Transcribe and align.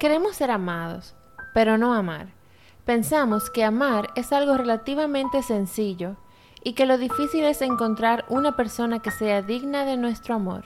Queremos 0.00 0.34
ser 0.34 0.50
amados, 0.50 1.14
pero 1.52 1.76
no 1.76 1.92
amar. 1.92 2.28
Pensamos 2.86 3.50
que 3.50 3.64
amar 3.64 4.08
es 4.16 4.32
algo 4.32 4.56
relativamente 4.56 5.42
sencillo 5.42 6.16
y 6.64 6.72
que 6.72 6.86
lo 6.86 6.96
difícil 6.96 7.44
es 7.44 7.60
encontrar 7.60 8.24
una 8.30 8.56
persona 8.56 9.00
que 9.00 9.10
sea 9.10 9.42
digna 9.42 9.84
de 9.84 9.98
nuestro 9.98 10.34
amor. 10.34 10.64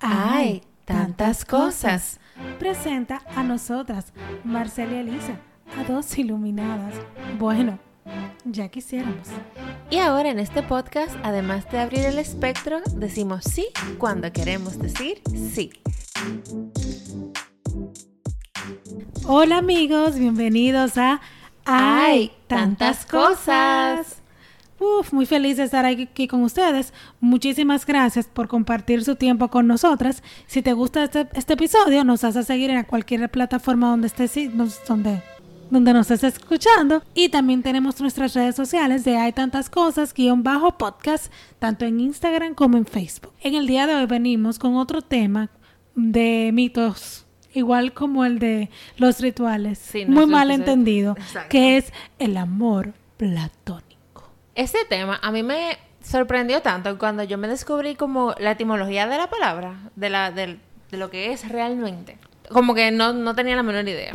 ¡Ay! 0.00 0.62
Tantas 0.86 1.44
cosas. 1.44 2.20
Presenta 2.58 3.20
a 3.36 3.42
nosotras, 3.42 4.14
Marcela 4.44 4.94
y 4.94 4.96
Elisa, 4.96 5.36
a 5.78 5.84
dos 5.84 6.16
iluminadas. 6.16 6.94
Bueno, 7.38 7.78
ya 8.44 8.68
quisiéramos. 8.68 9.28
Y 9.90 9.98
ahora 9.98 10.30
en 10.30 10.38
este 10.38 10.62
podcast, 10.62 11.14
además 11.22 11.70
de 11.70 11.78
abrir 11.78 12.04
el 12.04 12.18
espectro, 12.18 12.80
decimos 12.96 13.44
sí 13.44 13.66
cuando 13.98 14.32
queremos 14.32 14.78
decir 14.78 15.22
sí. 15.34 15.72
Hola 19.26 19.58
amigos, 19.58 20.18
bienvenidos 20.18 20.98
a 20.98 21.20
¡Ay! 21.64 22.32
Tantas 22.46 23.06
cosas. 23.06 24.20
Uf, 24.78 25.12
muy 25.12 25.24
feliz 25.24 25.56
de 25.56 25.64
estar 25.64 25.86
aquí 25.86 26.28
con 26.28 26.42
ustedes. 26.42 26.92
Muchísimas 27.20 27.86
gracias 27.86 28.26
por 28.26 28.48
compartir 28.48 29.02
su 29.02 29.16
tiempo 29.16 29.48
con 29.48 29.66
nosotras. 29.66 30.22
Si 30.46 30.60
te 30.60 30.74
gusta 30.74 31.04
este, 31.04 31.28
este 31.32 31.54
episodio, 31.54 32.04
nos 32.04 32.22
vas 32.22 32.36
a 32.36 32.42
seguir 32.42 32.70
en 32.70 32.84
cualquier 32.84 33.30
plataforma 33.30 33.88
donde 33.88 34.08
estés, 34.08 34.34
donde, 34.86 35.22
donde 35.70 35.92
nos 35.92 36.10
estés 36.10 36.34
escuchando. 36.34 37.02
Y 37.14 37.28
también 37.28 37.62
tenemos 37.62 38.00
nuestras 38.00 38.34
redes 38.34 38.56
sociales 38.56 39.04
de 39.04 39.16
Hay 39.16 39.32
Tantas 39.32 39.70
Cosas, 39.70 40.14
guion 40.14 40.42
bajo 40.42 40.78
podcast, 40.78 41.32
tanto 41.58 41.84
en 41.84 42.00
Instagram 42.00 42.54
como 42.54 42.76
en 42.76 42.86
Facebook. 42.86 43.32
En 43.40 43.54
el 43.54 43.66
día 43.66 43.86
de 43.86 43.94
hoy 43.94 44.06
venimos 44.06 44.58
con 44.58 44.76
otro 44.76 45.02
tema 45.02 45.50
de 45.94 46.50
mitos 46.52 47.24
igual 47.54 47.92
como 47.92 48.24
el 48.24 48.38
de 48.38 48.68
los 48.96 49.20
rituales, 49.20 49.92
muy 50.08 50.26
mal 50.26 50.50
entendido, 50.50 51.16
que 51.48 51.76
es 51.76 51.92
el 52.18 52.36
amor 52.36 52.92
platónico. 53.16 54.28
Ese 54.54 54.78
tema 54.88 55.18
a 55.22 55.30
mí 55.30 55.42
me 55.42 55.78
sorprendió 56.02 56.60
tanto 56.62 56.98
cuando 56.98 57.22
yo 57.22 57.38
me 57.38 57.48
descubrí 57.48 57.94
como 57.94 58.34
la 58.38 58.52
etimología 58.52 59.06
de 59.06 59.16
la 59.16 59.30
palabra, 59.30 59.74
de, 59.96 60.10
la, 60.10 60.30
de, 60.30 60.58
lo 60.90 61.10
que 61.10 61.32
es 61.32 61.48
realmente. 61.48 62.18
Como 62.50 62.74
que 62.74 62.90
no, 62.90 63.12
no 63.12 63.34
tenía 63.34 63.56
la 63.56 63.62
menor 63.62 63.88
idea. 63.88 64.12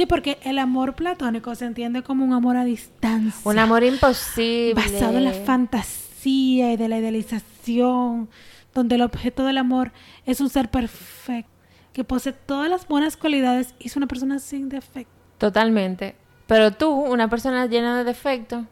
Sí, 0.00 0.06
porque 0.06 0.38
el 0.44 0.58
amor 0.58 0.94
platónico 0.94 1.54
se 1.54 1.66
entiende 1.66 2.02
como 2.02 2.24
un 2.24 2.32
amor 2.32 2.56
a 2.56 2.64
distancia. 2.64 3.42
Un 3.44 3.58
amor 3.58 3.84
imposible. 3.84 4.72
Basado 4.72 5.18
en 5.18 5.24
la 5.24 5.34
fantasía 5.34 6.72
y 6.72 6.78
de 6.78 6.88
la 6.88 6.96
idealización, 6.96 8.30
donde 8.72 8.94
el 8.94 9.02
objeto 9.02 9.44
del 9.44 9.58
amor 9.58 9.92
es 10.24 10.40
un 10.40 10.48
ser 10.48 10.70
perfecto 10.70 11.52
que 11.92 12.02
posee 12.02 12.32
todas 12.32 12.70
las 12.70 12.88
buenas 12.88 13.18
cualidades 13.18 13.74
y 13.78 13.88
es 13.88 13.96
una 13.98 14.06
persona 14.06 14.38
sin 14.38 14.70
defecto. 14.70 15.12
Totalmente. 15.36 16.16
Pero 16.46 16.70
tú, 16.70 16.88
una 16.90 17.28
persona 17.28 17.66
llena 17.66 17.98
de 17.98 18.04
defectos, 18.04 18.64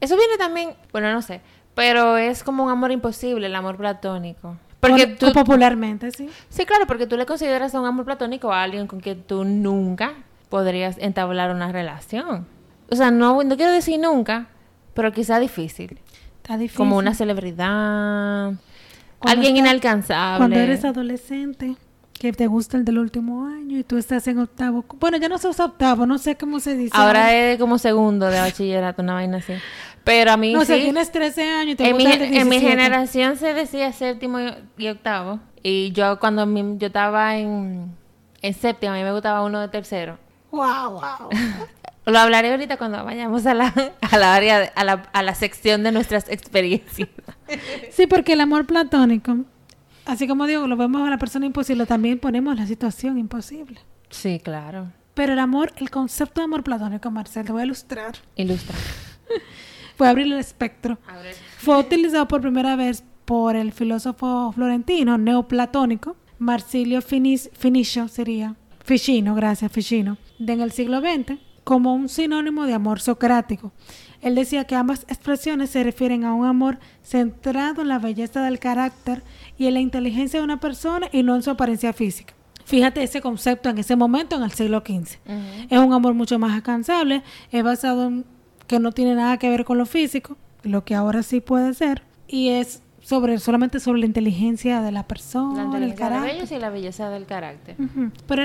eso 0.00 0.16
viene 0.16 0.36
también, 0.36 0.70
bueno, 0.90 1.12
no 1.12 1.22
sé, 1.22 1.42
pero 1.76 2.16
es 2.16 2.42
como 2.42 2.64
un 2.64 2.70
amor 2.70 2.90
imposible, 2.90 3.46
el 3.46 3.54
amor 3.54 3.76
platónico. 3.76 4.56
Porque 4.80 5.06
tú, 5.06 5.32
popularmente, 5.32 6.10
sí. 6.10 6.28
Sí, 6.48 6.66
claro, 6.66 6.88
porque 6.88 7.06
tú 7.06 7.16
le 7.16 7.24
consideras 7.24 7.72
un 7.74 7.86
amor 7.86 8.04
platónico 8.04 8.52
a 8.52 8.64
alguien 8.64 8.88
con 8.88 8.98
quien 8.98 9.22
tú 9.22 9.44
nunca 9.44 10.14
podrías 10.52 10.98
entablar 10.98 11.50
una 11.50 11.72
relación. 11.72 12.46
O 12.90 12.94
sea, 12.94 13.10
no, 13.10 13.42
no 13.42 13.56
quiero 13.56 13.72
decir 13.72 13.98
nunca, 13.98 14.48
pero 14.92 15.10
quizá 15.10 15.40
difícil. 15.40 15.98
Está 16.36 16.58
difícil. 16.58 16.76
Como 16.76 16.98
una 16.98 17.14
celebridad, 17.14 18.52
alguien 19.20 19.56
inalcanzable. 19.56 20.36
Cuando 20.36 20.58
eres 20.58 20.84
adolescente 20.84 21.76
que 22.12 22.34
te 22.34 22.48
gusta 22.48 22.76
el 22.76 22.84
del 22.84 22.98
último 22.98 23.46
año 23.46 23.78
y 23.78 23.82
tú 23.82 23.96
estás 23.96 24.28
en 24.28 24.40
octavo. 24.40 24.84
Bueno, 25.00 25.16
ya 25.16 25.30
no 25.30 25.38
sos 25.38 25.58
octavo, 25.58 26.04
no 26.04 26.18
sé 26.18 26.36
cómo 26.36 26.60
se 26.60 26.76
dice. 26.76 26.92
Ahora 26.94 27.34
es 27.34 27.58
como 27.58 27.78
segundo 27.78 28.26
de 28.26 28.38
bachillerato, 28.38 29.00
una 29.00 29.14
vaina 29.14 29.38
así. 29.38 29.54
Pero 30.04 30.32
a 30.32 30.36
mí 30.36 30.52
no, 30.52 30.66
sí. 30.66 30.74
O 30.74 30.76
tienes 30.76 31.10
13 31.10 31.42
años 31.50 31.72
y 31.72 31.76
te 31.76 31.88
en 31.88 31.94
gusta 31.94 32.18
mi, 32.18 32.36
En 32.36 32.48
mi 32.50 32.60
generación 32.60 33.38
se 33.38 33.54
decía 33.54 33.90
séptimo 33.94 34.38
y, 34.76 34.88
octavo. 34.88 35.40
Y 35.62 35.92
yo 35.92 36.20
cuando 36.20 36.44
yo 36.76 36.88
estaba 36.88 37.38
en, 37.38 37.96
en 38.42 38.52
séptimo, 38.52 38.92
a 38.92 38.96
mí 38.96 39.02
me 39.02 39.12
gustaba 39.12 39.42
uno 39.42 39.60
de 39.60 39.68
tercero. 39.68 40.18
¡Wow, 40.52 40.92
wow! 40.92 41.30
Lo 42.06 42.18
hablaré 42.18 42.52
ahorita 42.52 42.76
cuando 42.76 43.04
vayamos 43.04 43.46
a 43.46 43.54
la, 43.54 43.74
a 44.00 44.18
la 44.18 44.34
área, 44.34 44.72
a 44.76 44.84
la, 44.84 45.08
a 45.12 45.22
la 45.22 45.34
sección 45.34 45.82
de 45.82 45.90
nuestras 45.90 46.28
experiencias. 46.28 47.08
Sí, 47.90 48.06
porque 48.06 48.34
el 48.34 48.40
amor 48.40 48.66
platónico 48.66 49.38
Así 50.04 50.26
como 50.26 50.46
digo, 50.46 50.66
lo 50.66 50.76
vemos 50.76 51.06
a 51.06 51.10
la 51.10 51.18
persona 51.18 51.46
imposible, 51.46 51.86
también 51.86 52.18
ponemos 52.18 52.56
la 52.56 52.66
situación 52.66 53.18
imposible. 53.18 53.80
Sí, 54.10 54.40
claro. 54.42 54.90
Pero 55.14 55.34
el 55.34 55.38
amor, 55.38 55.72
el 55.76 55.90
concepto 55.90 56.40
de 56.40 56.46
amor 56.46 56.64
platónico, 56.64 57.10
Marcel, 57.10 57.46
te 57.46 57.52
voy 57.52 57.62
a 57.62 57.64
ilustrar. 57.66 58.16
Ilustra. 58.34 58.74
Voy 59.98 60.08
a 60.08 60.10
abrir 60.10 60.26
el 60.26 60.38
espectro. 60.38 60.98
Fue 61.58 61.78
utilizado 61.78 62.26
por 62.26 62.40
primera 62.40 62.74
vez 62.76 63.04
por 63.24 63.54
el 63.54 63.72
filósofo 63.72 64.50
florentino 64.52 65.18
neoplatónico, 65.18 66.16
Marsilio 66.38 67.00
Finicio 67.02 68.08
sería, 68.08 68.56
Ficino, 68.84 69.36
gracias, 69.36 69.70
Ficino, 69.70 70.18
de 70.46 70.52
en 70.52 70.60
el 70.60 70.72
siglo 70.72 71.00
XX, 71.00 71.38
como 71.64 71.94
un 71.94 72.08
sinónimo 72.08 72.66
de 72.66 72.74
amor 72.74 73.00
socrático. 73.00 73.72
Él 74.20 74.34
decía 74.34 74.64
que 74.64 74.74
ambas 74.74 75.04
expresiones 75.08 75.70
se 75.70 75.82
refieren 75.82 76.24
a 76.24 76.34
un 76.34 76.46
amor 76.46 76.78
centrado 77.02 77.82
en 77.82 77.88
la 77.88 77.98
belleza 77.98 78.42
del 78.42 78.58
carácter 78.58 79.22
y 79.58 79.66
en 79.66 79.74
la 79.74 79.80
inteligencia 79.80 80.40
de 80.40 80.44
una 80.44 80.60
persona 80.60 81.08
y 81.12 81.22
no 81.22 81.34
en 81.34 81.42
su 81.42 81.50
apariencia 81.50 81.92
física. 81.92 82.34
Fíjate 82.64 83.02
ese 83.02 83.20
concepto 83.20 83.68
en 83.68 83.78
ese 83.78 83.96
momento, 83.96 84.36
en 84.36 84.42
el 84.42 84.52
siglo 84.52 84.82
XV. 84.86 85.18
Es 85.68 85.78
un 85.78 85.92
amor 85.92 86.14
mucho 86.14 86.38
más 86.38 86.52
alcanzable, 86.52 87.22
es 87.50 87.64
basado 87.64 88.06
en 88.06 88.24
que 88.66 88.78
no 88.78 88.92
tiene 88.92 89.14
nada 89.14 89.38
que 89.38 89.50
ver 89.50 89.64
con 89.64 89.78
lo 89.78 89.86
físico, 89.86 90.36
lo 90.62 90.84
que 90.84 90.94
ahora 90.94 91.22
sí 91.22 91.40
puede 91.40 91.74
ser, 91.74 92.02
y 92.28 92.50
es 92.50 92.81
sobre 93.02 93.38
solamente 93.38 93.80
sobre 93.80 94.00
la 94.00 94.06
inteligencia 94.06 94.80
de 94.80 94.92
la 94.92 95.02
persona, 95.02 95.64
la 95.64 95.84
el 95.84 95.94
carácter. 95.94 96.46
y 96.50 96.60
la 96.60 96.70
belleza 96.70 97.10
del 97.10 97.26
carácter. 97.26 97.76
Pero 98.26 98.42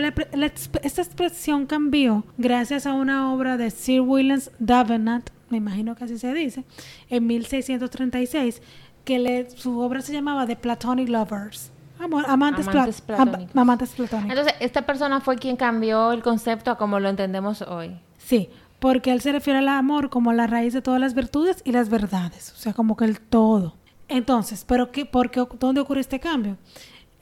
esta 0.81 1.01
expresión 1.01 1.65
cambió 1.65 2.23
gracias 2.37 2.85
a 2.85 2.93
una 2.93 3.31
obra 3.33 3.57
de 3.57 3.69
Sir 3.69 4.01
William 4.01 4.41
Davenant, 4.59 5.29
me 5.49 5.57
imagino 5.57 5.95
que 5.95 6.03
así 6.05 6.17
se 6.17 6.33
dice, 6.33 6.63
en 7.09 7.27
1636, 7.27 8.61
que 9.05 9.19
le, 9.19 9.49
su 9.51 9.79
obra 9.79 10.01
se 10.01 10.11
llamaba 10.11 10.45
The 10.45 10.55
Platonic 10.55 11.07
Lovers. 11.07 11.71
amantes, 11.99 12.67
platónicos. 12.67 13.55
amantes 13.55 13.89
platónicos. 13.91 14.31
Entonces, 14.31 14.55
esta 14.59 14.85
persona 14.85 15.21
fue 15.21 15.37
quien 15.37 15.55
cambió 15.55 16.11
el 16.11 16.21
concepto 16.21 16.71
a 16.71 16.77
como 16.77 16.99
lo 16.99 17.09
entendemos 17.09 17.61
hoy. 17.61 17.97
Sí, 18.17 18.49
porque 18.79 19.11
él 19.11 19.21
se 19.21 19.31
refiere 19.31 19.59
al 19.59 19.69
amor 19.69 20.09
como 20.09 20.33
la 20.33 20.47
raíz 20.47 20.73
de 20.73 20.81
todas 20.81 20.99
las 20.99 21.13
virtudes 21.13 21.61
y 21.63 21.71
las 21.71 21.89
verdades, 21.89 22.53
o 22.53 22.59
sea, 22.59 22.73
como 22.73 22.97
que 22.97 23.05
el 23.05 23.21
todo. 23.21 23.75
Entonces, 24.07 24.65
¿pero 24.67 24.91
qué, 24.91 25.05
por 25.05 25.31
qué, 25.31 25.45
dónde 25.59 25.81
ocurre 25.81 26.01
este 26.01 26.19
cambio? 26.19 26.57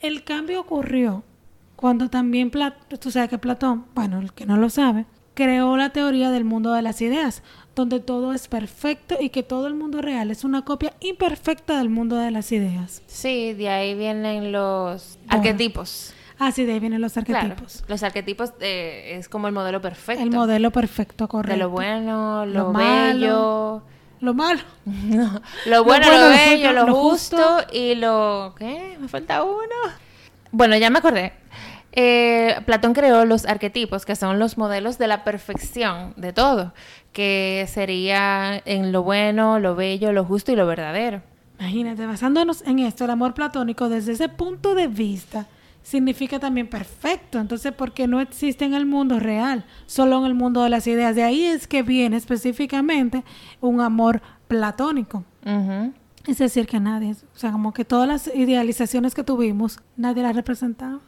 El 0.00 0.24
cambio 0.24 0.60
ocurrió 0.60 1.24
cuando 1.74 2.08
también, 2.08 2.50
tú 3.00 3.10
sabes 3.10 3.28
que 3.28 3.38
Platón, 3.38 3.86
bueno, 3.94 4.20
el 4.20 4.32
que 4.32 4.46
no 4.46 4.56
lo 4.56 4.70
sabe, 4.70 5.06
creó 5.34 5.76
la 5.76 5.90
teoría 5.90 6.30
del 6.30 6.44
mundo 6.44 6.72
de 6.72 6.82
las 6.82 7.02
ideas, 7.02 7.42
donde 7.74 8.00
todo 8.00 8.32
es 8.32 8.48
perfecto 8.48 9.16
y 9.20 9.28
que 9.28 9.42
todo 9.42 9.66
el 9.66 9.74
mundo 9.74 10.00
real 10.00 10.30
es 10.30 10.44
una 10.44 10.64
copia 10.64 10.94
imperfecta 11.00 11.76
del 11.78 11.90
mundo 11.90 12.16
de 12.16 12.30
las 12.30 12.50
ideas. 12.52 13.02
Sí, 13.06 13.52
de 13.52 13.68
ahí 13.68 13.94
vienen 13.94 14.50
los 14.50 15.18
arquetipos. 15.28 16.14
Ah, 16.38 16.52
sí, 16.52 16.64
de 16.64 16.72
ahí 16.72 16.80
vienen 16.80 17.00
los 17.00 17.16
arquetipos. 17.16 17.84
los 17.86 18.02
arquetipos 18.02 18.52
eh, 18.60 19.16
es 19.18 19.28
como 19.28 19.46
el 19.46 19.54
modelo 19.54 19.80
perfecto. 19.80 20.22
El 20.22 20.30
modelo 20.30 20.70
perfecto, 20.70 21.28
correcto. 21.28 21.54
De 21.54 21.58
lo 21.58 21.70
bueno, 21.70 22.46
lo, 22.46 22.72
bello. 22.72 23.82
Lo 24.20 24.34
malo. 24.34 24.60
lo 25.66 25.84
bueno, 25.84 26.06
lo, 26.10 26.28
bello, 26.30 26.72
lo, 26.72 26.94
justo, 26.94 27.64
y 27.72 27.94
lo... 27.94 28.54
¿Qué? 28.58 28.96
Me 29.00 29.08
falta 29.08 29.42
uno. 29.42 29.74
Bueno, 30.52 30.76
ya 30.76 30.90
me 30.90 30.98
acordé. 30.98 31.32
Eh, 31.92 32.60
Platón 32.66 32.92
creó 32.92 33.24
los 33.24 33.46
arquetipos, 33.46 34.04
que 34.04 34.16
son 34.16 34.38
los 34.38 34.58
modelos 34.58 34.98
de 34.98 35.08
la 35.08 35.24
perfección 35.24 36.12
de 36.16 36.32
todo, 36.32 36.74
que 37.12 37.66
sería 37.68 38.60
en 38.66 38.92
lo 38.92 39.02
bueno, 39.02 39.58
lo 39.58 39.74
bello, 39.74 40.12
lo 40.12 40.24
justo 40.24 40.52
y 40.52 40.56
lo 40.56 40.66
verdadero. 40.66 41.22
Imagínate, 41.58 42.04
basándonos 42.04 42.62
en 42.66 42.80
esto, 42.80 43.04
el 43.04 43.10
amor 43.10 43.32
platónico 43.32 43.88
desde 43.88 44.12
ese 44.12 44.28
punto 44.28 44.74
de 44.74 44.88
vista 44.88 45.46
significa 45.86 46.40
también 46.40 46.66
perfecto. 46.66 47.38
Entonces, 47.38 47.72
porque 47.72 48.08
no 48.08 48.20
existe 48.20 48.64
en 48.64 48.74
el 48.74 48.86
mundo 48.86 49.20
real, 49.20 49.64
solo 49.86 50.18
en 50.18 50.24
el 50.24 50.34
mundo 50.34 50.64
de 50.64 50.68
las 50.68 50.88
ideas. 50.88 51.14
De 51.14 51.22
ahí 51.22 51.44
es 51.44 51.68
que 51.68 51.82
viene 51.82 52.16
específicamente 52.16 53.22
un 53.60 53.80
amor 53.80 54.20
platónico. 54.48 55.24
Es 56.26 56.38
decir, 56.38 56.66
que 56.66 56.80
nadie, 56.80 57.12
o 57.12 57.38
sea, 57.38 57.52
como 57.52 57.72
que 57.72 57.84
todas 57.84 58.08
las 58.08 58.26
idealizaciones 58.34 59.14
que 59.14 59.22
tuvimos, 59.22 59.78
nadie 59.96 60.24
las 60.24 60.34
representaba. 60.34 60.98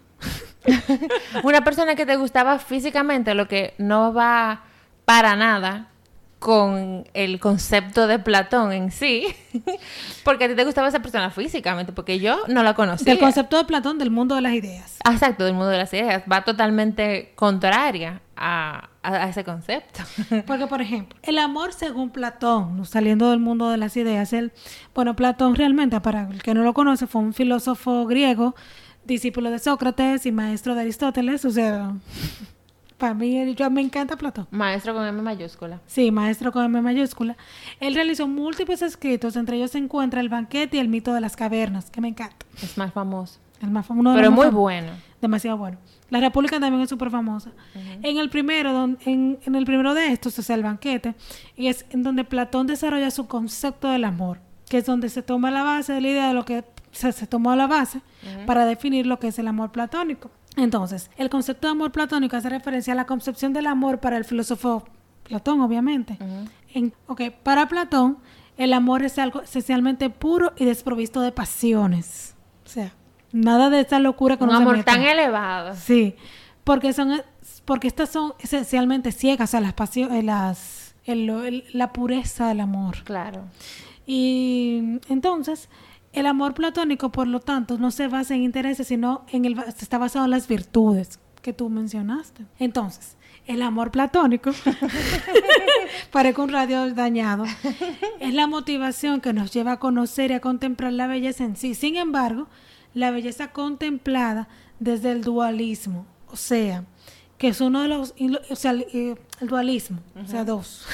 Una 1.42 1.64
persona 1.64 1.96
que 1.96 2.06
te 2.06 2.14
gustaba 2.14 2.60
físicamente, 2.60 3.34
lo 3.34 3.48
que 3.48 3.75
no 3.78 4.14
va 4.14 4.62
para 5.04 5.34
nada 5.34 5.88
con 6.38 7.05
el 7.14 7.40
concepto 7.40 8.06
de 8.06 8.19
Platón 8.19 8.73
en 8.73 8.93
sí, 8.93 9.26
porque 10.25 10.44
a 10.44 10.49
ti 10.49 10.55
te 10.55 10.64
gustaba 10.64 10.88
esa 10.88 11.00
persona 11.00 11.31
físicamente, 11.31 11.93
porque 11.93 12.20
yo 12.20 12.38
no 12.46 12.62
la 12.62 12.75
conocía. 12.75 13.12
Del 13.12 13.19
concepto 13.19 13.56
de 13.56 13.64
Platón 13.64 13.99
del 13.99 14.11
mundo 14.11 14.37
de 14.37 14.43
las 14.43 14.52
ideas. 14.52 14.99
Exacto, 15.11 15.44
del 15.44 15.55
mundo 15.55 15.69
de 15.69 15.79
las 15.79 15.93
ideas. 15.93 16.23
Va 16.31 16.44
totalmente 16.44 17.32
contraria 17.35 18.20
a, 18.37 18.88
ese 19.29 19.43
concepto. 19.43 20.02
Porque, 20.46 20.67
por 20.67 20.81
ejemplo, 20.81 21.19
el 21.23 21.38
amor 21.38 21.73
según 21.73 22.11
Platón, 22.11 22.85
saliendo 22.85 23.31
del 23.31 23.40
mundo 23.40 23.70
de 23.70 23.79
las 23.79 23.96
ideas, 23.96 24.32
el, 24.32 24.52
bueno, 24.94 25.17
Platón 25.17 25.56
realmente, 25.56 26.00
para 26.00 26.29
el 26.29 26.43
que 26.43 26.55
no 26.55 26.62
lo 26.62 26.75
conoce, 26.75 27.06
fue 27.06 27.23
un 27.23 27.32
filósofo 27.32 28.06
griego, 28.06 28.55
discípulo 29.05 29.50
de 29.50 29.58
Sócrates 29.58 30.26
y 30.26 30.32
maestro 30.32 30.75
de 30.75 30.82
Aristóteles, 30.82 31.44
o 31.44 31.50
sea 31.50 31.94
para 32.98 33.14
mí, 33.14 33.54
yo, 33.54 33.70
me 33.70 33.80
encanta 33.80 34.16
Platón. 34.16 34.48
Maestro 34.50 34.92
con 34.92 35.06
M 35.06 35.22
mayúscula. 35.22 35.80
Sí, 35.86 36.10
maestro 36.10 36.52
con 36.52 36.64
M 36.64 36.82
mayúscula. 36.82 37.36
Él 37.78 37.94
realizó 37.94 38.26
múltiples 38.26 38.82
escritos, 38.82 39.36
entre 39.36 39.56
ellos 39.56 39.70
se 39.70 39.78
encuentra 39.78 40.20
El 40.20 40.28
banquete 40.28 40.76
y 40.76 40.80
El 40.80 40.88
mito 40.88 41.14
de 41.14 41.20
las 41.20 41.36
cavernas, 41.36 41.90
que 41.90 42.00
me 42.00 42.08
encanta. 42.08 42.44
Es 42.60 42.76
más 42.76 42.92
famoso. 42.92 43.38
El 43.62 43.70
más 43.70 43.86
famoso. 43.86 44.14
Pero 44.14 44.30
muy 44.30 44.48
bueno. 44.48 44.92
Demasiado 45.20 45.56
bueno. 45.56 45.78
La 46.10 46.20
República 46.20 46.58
también 46.58 46.82
es 46.82 46.88
súper 46.88 47.10
famosa. 47.10 47.50
En 48.02 48.18
el 48.18 48.30
primero, 48.30 48.70
en, 49.04 49.38
en 49.44 49.54
el 49.54 49.64
primero 49.64 49.94
de 49.94 50.12
estos, 50.12 50.34
sea, 50.34 50.56
el 50.56 50.62
banquete, 50.62 51.14
y 51.56 51.68
es 51.68 51.86
en 51.90 52.02
donde 52.02 52.24
Platón 52.24 52.66
desarrolla 52.66 53.10
su 53.10 53.26
concepto 53.26 53.90
del 53.90 54.04
amor, 54.04 54.40
que 54.68 54.78
es 54.78 54.86
donde 54.86 55.08
se 55.08 55.22
toma 55.22 55.50
la 55.50 55.62
base 55.62 55.92
de 55.92 56.00
la 56.00 56.08
idea 56.08 56.28
de 56.28 56.34
lo 56.34 56.44
que 56.44 56.64
se, 56.92 57.12
se 57.12 57.26
tomó 57.26 57.54
la 57.54 57.66
base 57.66 58.00
para 58.46 58.64
definir 58.64 59.06
lo 59.06 59.18
que 59.18 59.28
es 59.28 59.38
el 59.38 59.48
amor 59.48 59.70
platónico. 59.70 60.30
Entonces, 60.58 61.10
el 61.16 61.31
concepto 61.31 61.69
de 61.69 61.72
amor 61.72 61.93
platónico 61.93 62.37
hace 62.37 62.49
referencia 62.49 62.93
a 62.93 62.96
la 62.96 63.06
concepción 63.06 63.52
del 63.52 63.66
amor 63.66 64.00
para 64.00 64.16
el 64.16 64.25
filósofo 64.25 64.84
Platón, 65.22 65.60
obviamente. 65.60 66.19
para 67.43 67.69
Platón, 67.69 68.19
el 68.56 68.72
amor 68.72 69.02
es 69.05 69.19
algo 69.19 69.43
esencialmente 69.43 70.10
puro 70.10 70.52
y 70.56 70.64
desprovisto 70.64 71.20
de 71.20 71.32
pasiones. 71.32 72.34
O 72.64 72.69
sea, 72.69 72.93
nada 73.32 73.70
de 73.70 73.81
esta 73.81 73.99
locura 73.99 74.37
con 74.37 74.49
un 74.49 74.56
amor 74.56 74.82
tan 74.84 75.02
elevado. 75.02 75.75
Sí, 75.75 76.16
porque 76.64 76.93
son 76.93 77.22
porque 77.64 77.87
estas 77.87 78.08
son 78.08 78.34
esencialmente 78.40 79.12
ciegas 79.12 79.54
a 79.54 79.61
las 79.61 79.75
pasiones, 79.75 80.25
las 80.25 80.94
la 81.06 81.93
pureza 81.93 82.49
del 82.49 82.61
amor. 82.61 83.02
Claro. 83.04 83.44
Y 84.06 84.99
entonces, 85.08 85.69
el 86.18 86.26
amor 86.26 86.54
platónico, 86.54 87.10
por 87.10 87.26
lo 87.26 87.40
tanto, 87.40 87.78
no 87.78 87.90
se 87.90 88.08
basa 88.08 88.34
en 88.34 88.42
intereses, 88.42 88.88
sino 88.88 89.24
en 89.30 89.44
el 89.44 89.58
está 89.58 89.98
basado 89.98 90.24
en 90.24 90.30
las 90.30 90.48
virtudes 90.48 91.20
que 91.42 91.52
tú 91.52 91.68
mencionaste. 91.68 92.44
Entonces, 92.58 93.16
el 93.46 93.62
amor 93.62 93.90
platónico, 93.90 94.50
parece 96.12 96.40
un 96.40 96.50
radio 96.50 96.92
dañado, 96.94 97.44
es 98.20 98.34
la 98.34 98.46
motivación 98.46 99.20
que 99.20 99.32
nos 99.32 99.52
lleva 99.52 99.72
a 99.72 99.78
conocer 99.78 100.30
y 100.30 100.34
a 100.34 100.40
contemplar 100.40 100.92
la 100.92 101.06
belleza 101.06 101.44
en 101.44 101.56
sí. 101.56 101.74
Sin 101.74 101.96
embargo, 101.96 102.48
la 102.94 103.10
belleza 103.10 103.52
contemplada 103.52 104.48
desde 104.80 105.12
el 105.12 105.22
dualismo, 105.22 106.06
o 106.26 106.36
sea, 106.36 106.84
que 107.38 107.48
es 107.48 107.60
uno 107.60 107.82
de 107.82 107.88
los, 107.88 108.14
o 108.50 108.56
sea, 108.56 108.72
el, 108.72 108.86
eh, 108.92 109.14
dualismo, 109.40 110.00
o 110.22 110.26
sea, 110.26 110.44
dos. 110.44 110.84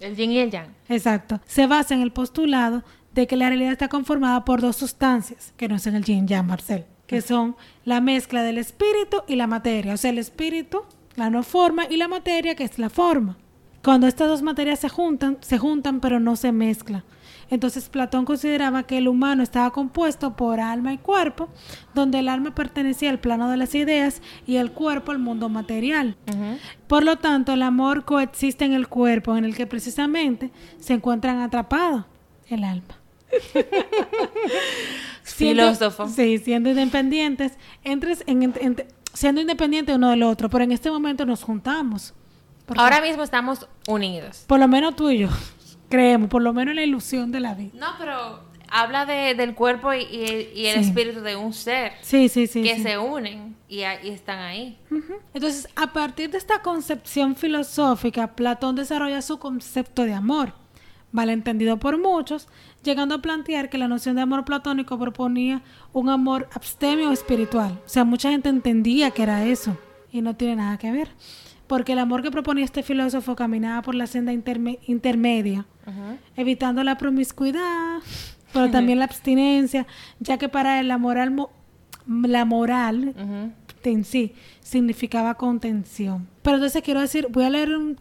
El 0.00 0.16
yin 0.16 0.32
y 0.32 0.38
el 0.38 0.50
yang. 0.50 0.74
Exacto. 0.88 1.40
Se 1.46 1.68
basa 1.68 1.94
en 1.94 2.02
el 2.02 2.10
postulado 2.10 2.82
de 3.14 3.26
que 3.26 3.36
la 3.36 3.48
realidad 3.48 3.72
está 3.72 3.88
conformada 3.88 4.44
por 4.44 4.60
dos 4.60 4.76
sustancias, 4.76 5.52
que 5.56 5.68
no 5.68 5.76
es 5.76 5.86
en 5.86 5.94
el 5.94 6.04
yin 6.04 6.26
yang, 6.26 6.46
Marcel, 6.46 6.86
que 7.06 7.20
son 7.20 7.56
la 7.84 8.00
mezcla 8.00 8.42
del 8.42 8.58
espíritu 8.58 9.22
y 9.26 9.36
la 9.36 9.46
materia. 9.46 9.94
O 9.94 9.96
sea, 9.96 10.10
el 10.10 10.18
espíritu, 10.18 10.82
la 11.16 11.30
no 11.30 11.42
forma, 11.42 11.84
y 11.88 11.96
la 11.96 12.08
materia, 12.08 12.54
que 12.54 12.64
es 12.64 12.78
la 12.78 12.90
forma. 12.90 13.36
Cuando 13.82 14.06
estas 14.06 14.28
dos 14.28 14.42
materias 14.42 14.78
se 14.78 14.88
juntan, 14.88 15.38
se 15.40 15.58
juntan 15.58 16.00
pero 16.00 16.20
no 16.20 16.36
se 16.36 16.52
mezclan. 16.52 17.02
Entonces 17.50 17.88
Platón 17.88 18.24
consideraba 18.24 18.84
que 18.84 18.96
el 18.96 19.08
humano 19.08 19.42
estaba 19.42 19.72
compuesto 19.72 20.36
por 20.36 20.60
alma 20.60 20.94
y 20.94 20.98
cuerpo, 20.98 21.48
donde 21.92 22.20
el 22.20 22.28
alma 22.28 22.54
pertenecía 22.54 23.10
al 23.10 23.18
plano 23.18 23.50
de 23.50 23.56
las 23.56 23.74
ideas 23.74 24.22
y 24.46 24.56
el 24.56 24.72
cuerpo 24.72 25.10
al 25.10 25.18
mundo 25.18 25.48
material. 25.48 26.16
Por 26.86 27.02
lo 27.02 27.18
tanto, 27.18 27.52
el 27.52 27.62
amor 27.62 28.04
coexiste 28.04 28.64
en 28.64 28.72
el 28.72 28.88
cuerpo, 28.88 29.36
en 29.36 29.44
el 29.44 29.54
que 29.54 29.66
precisamente 29.66 30.50
se 30.78 30.94
encuentran 30.94 31.40
atrapados 31.40 32.04
el 32.48 32.64
alma. 32.64 33.01
Filósofo. 35.22 36.08
Sí, 36.08 36.38
siendo 36.38 36.70
independientes, 36.70 37.52
entres 37.84 38.24
en, 38.26 38.52
siendo 39.12 39.40
independientes 39.40 39.96
uno 39.96 40.10
del 40.10 40.22
otro, 40.22 40.48
pero 40.48 40.64
en 40.64 40.72
este 40.72 40.90
momento 40.90 41.24
nos 41.24 41.42
juntamos. 41.42 42.14
Ahora 42.76 43.00
mismo 43.00 43.22
estamos 43.22 43.66
unidos. 43.86 44.44
Por 44.46 44.60
lo 44.60 44.68
menos 44.68 44.96
tú 44.96 45.10
y 45.10 45.18
yo, 45.18 45.28
creemos, 45.88 46.28
por 46.28 46.42
lo 46.42 46.52
menos 46.52 46.74
la 46.74 46.82
ilusión 46.82 47.32
de 47.32 47.40
la 47.40 47.54
vida. 47.54 47.72
No, 47.74 47.88
pero 47.98 48.40
habla 48.68 49.04
de, 49.04 49.34
del 49.34 49.54
cuerpo 49.54 49.92
y, 49.92 50.04
el 50.04 50.80
espíritu 50.80 51.20
de 51.20 51.36
un 51.36 51.52
ser. 51.52 51.92
Sí, 52.00 52.28
sí, 52.28 52.46
sí. 52.46 52.62
Que 52.62 52.82
se 52.82 52.98
unen 52.98 53.56
y, 53.68 53.82
están 53.82 54.38
ahí. 54.38 54.78
Entonces, 55.34 55.68
a 55.76 55.92
partir 55.92 56.30
de 56.30 56.38
esta 56.38 56.62
concepción 56.62 57.36
filosófica, 57.36 58.34
Platón 58.34 58.76
desarrolla 58.76 59.20
su 59.20 59.38
concepto 59.38 60.04
de 60.04 60.14
amor 60.14 60.61
malentendido 61.12 61.78
por 61.78 62.00
muchos, 62.00 62.48
llegando 62.82 63.14
a 63.14 63.22
plantear 63.22 63.70
que 63.70 63.78
la 63.78 63.86
noción 63.86 64.16
de 64.16 64.22
amor 64.22 64.44
platónico 64.44 64.98
proponía 64.98 65.62
un 65.92 66.08
amor 66.08 66.48
abstemio 66.52 67.12
espiritual. 67.12 67.80
O 67.86 67.88
sea, 67.88 68.04
mucha 68.04 68.30
gente 68.30 68.48
entendía 68.48 69.10
que 69.10 69.22
era 69.22 69.44
eso 69.44 69.76
y 70.10 70.22
no 70.22 70.34
tiene 70.34 70.56
nada 70.56 70.78
que 70.78 70.90
ver. 70.90 71.10
Porque 71.66 71.92
el 71.92 72.00
amor 72.00 72.22
que 72.22 72.30
proponía 72.30 72.64
este 72.64 72.82
filósofo 72.82 73.36
caminaba 73.36 73.82
por 73.82 73.94
la 73.94 74.06
senda 74.06 74.32
intermedia, 74.32 75.66
evitando 76.36 76.82
la 76.84 76.98
promiscuidad, 76.98 77.98
pero 78.52 78.70
también 78.70 78.98
la 78.98 79.06
abstinencia, 79.06 79.86
ya 80.18 80.36
que 80.36 80.48
para 80.50 80.80
él 80.80 80.88
la 80.88 80.98
moral, 80.98 81.48
la 82.06 82.44
moral 82.44 83.14
en 83.90 84.04
sí 84.04 84.34
significaba 84.60 85.34
contención. 85.34 86.28
Pero 86.42 86.56
entonces 86.56 86.82
quiero 86.82 87.00
decir, 87.00 87.28
voy 87.30 87.44
a 87.44 87.50
leer 87.50 87.76
un, 87.76 87.96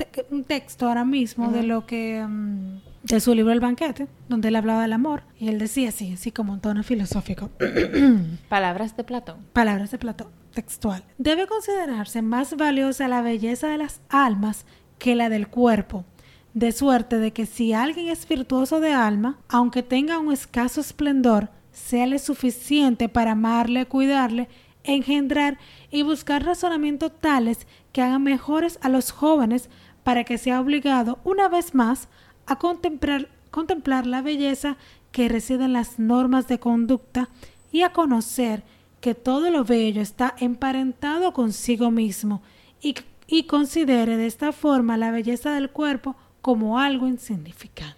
texto 0.47 0.87
ahora 0.87 1.05
mismo 1.05 1.51
de 1.51 1.63
lo 1.63 1.85
que... 1.85 2.25
Mm, 2.27 2.91
de 3.03 3.19
su 3.19 3.33
libro 3.33 3.51
El 3.51 3.59
banquete, 3.59 4.07
donde 4.29 4.49
él 4.49 4.55
hablaba 4.55 4.83
del 4.83 4.93
amor, 4.93 5.23
y 5.39 5.47
él 5.47 5.57
decía 5.57 5.89
así, 5.89 6.13
así 6.13 6.31
como 6.31 6.53
un 6.53 6.59
tono 6.59 6.83
filosófico. 6.83 7.49
Palabras 8.49 8.95
de 8.95 9.03
Platón. 9.03 9.37
Palabras 9.53 9.91
de 9.91 9.97
Platón, 9.97 10.27
textual. 10.53 11.03
Debe 11.17 11.47
considerarse 11.47 12.21
más 12.21 12.55
valiosa 12.55 13.07
la 13.07 13.21
belleza 13.21 13.69
de 13.69 13.79
las 13.79 14.01
almas 14.09 14.65
que 14.99 15.15
la 15.15 15.29
del 15.29 15.47
cuerpo, 15.47 16.05
de 16.53 16.71
suerte 16.71 17.17
de 17.17 17.33
que 17.33 17.45
si 17.45 17.73
alguien 17.73 18.09
es 18.09 18.27
virtuoso 18.27 18.79
de 18.79 18.93
alma, 18.93 19.39
aunque 19.49 19.81
tenga 19.81 20.19
un 20.19 20.31
escaso 20.31 20.79
esplendor, 20.81 21.49
sea 21.71 22.19
suficiente 22.19 23.09
para 23.09 23.31
amarle, 23.31 23.85
cuidarle, 23.85 24.47
engendrar 24.83 25.57
y 25.89 26.03
buscar 26.03 26.43
razonamientos 26.43 27.11
tales 27.19 27.67
que 27.91 28.01
hagan 28.01 28.23
mejores 28.23 28.79
a 28.81 28.89
los 28.89 29.11
jóvenes 29.11 29.69
para 30.03 30.23
que 30.23 30.37
sea 30.37 30.59
obligado 30.59 31.19
una 31.23 31.49
vez 31.49 31.75
más 31.75 32.07
a 32.45 32.57
contemplar, 32.57 33.29
contemplar 33.51 34.05
la 34.07 34.21
belleza 34.21 34.77
que 35.11 35.29
reside 35.29 35.65
en 35.65 35.73
las 35.73 35.99
normas 35.99 36.47
de 36.47 36.59
conducta 36.59 37.29
y 37.71 37.81
a 37.83 37.91
conocer 37.91 38.63
que 38.99 39.15
todo 39.15 39.49
lo 39.49 39.63
bello 39.63 40.01
está 40.01 40.35
emparentado 40.39 41.33
consigo 41.33 41.91
mismo 41.91 42.41
y, 42.81 42.95
y 43.27 43.43
considere 43.43 44.17
de 44.17 44.27
esta 44.27 44.51
forma 44.51 44.97
la 44.97 45.11
belleza 45.11 45.53
del 45.53 45.69
cuerpo 45.71 46.15
como 46.41 46.79
algo 46.79 47.07
insignificante. 47.07 47.97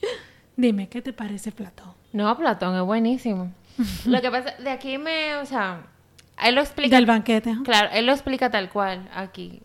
Dime, 0.56 0.88
¿qué 0.88 1.02
te 1.02 1.12
parece 1.12 1.52
Platón? 1.52 1.92
No, 2.12 2.36
Platón 2.36 2.76
es 2.76 2.82
buenísimo. 2.82 3.52
Lo 4.06 4.20
que 4.20 4.30
pasa, 4.30 4.54
de 4.58 4.70
aquí 4.70 4.98
me, 4.98 5.36
o 5.36 5.46
sea, 5.46 5.82
él 6.42 6.54
lo 6.54 6.60
explica. 6.60 6.96
Del 6.96 7.06
banquete. 7.06 7.56
Claro, 7.64 7.88
él 7.92 8.06
lo 8.06 8.12
explica 8.12 8.50
tal 8.50 8.70
cual 8.70 9.08
aquí. 9.14 9.60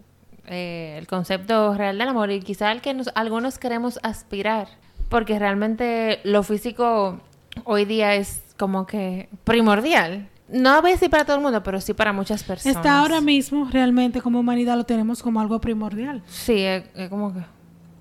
Eh, 0.48 0.96
el 0.98 1.08
concepto 1.08 1.74
real 1.74 1.98
del 1.98 2.10
amor 2.10 2.30
y 2.32 2.42
quizá 2.42 2.72
el 2.72 2.82
que 2.82 2.96
algunos 3.16 3.58
queremos 3.58 4.00
aspirar, 4.04 4.68
porque 5.10 5.40
realmente 5.40 6.20
lo 6.24 6.44
físico 6.44 7.22
hoy 7.64 7.86
día 7.86 8.16
es 8.16 8.42
como 8.58 8.86
que 8.86 9.30
primordial. 9.46 10.30
No 10.50 10.72
a 10.72 10.82
veces 10.82 11.10
para 11.10 11.24
todo 11.24 11.38
el 11.38 11.42
mundo, 11.42 11.64
pero 11.64 11.80
sí 11.80 11.94
para 11.94 12.12
muchas 12.12 12.44
personas. 12.44 12.76
Está 12.76 13.00
ahora 13.00 13.22
mismo, 13.22 13.70
realmente 13.72 14.22
como 14.22 14.40
humanidad 14.40 14.76
lo 14.76 14.84
tenemos 14.84 15.24
como 15.24 15.40
algo 15.40 15.60
primordial. 15.62 16.22
Sí, 16.28 16.62
es, 16.62 16.84
como 17.10 17.34
que... 17.34 17.40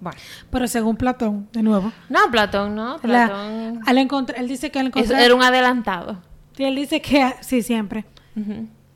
Bueno. 0.02 0.18
Pero 0.50 0.66
según 0.66 0.96
Platón, 0.96 1.48
de 1.52 1.62
nuevo. 1.62 1.92
No, 2.08 2.18
Platón, 2.32 2.74
no. 2.74 2.98
Platón... 2.98 3.80
al 3.86 3.98
él 3.98 4.48
dice 4.48 4.72
que 4.72 4.80
al 4.80 4.88
encontrar... 4.88 5.20
Era 5.20 5.32
un 5.32 5.44
adelantado. 5.44 6.20
Sí, 6.56 6.64
él 6.64 6.74
dice 6.74 7.00
que... 7.00 7.36
Sí, 7.40 7.62
siempre. 7.62 8.04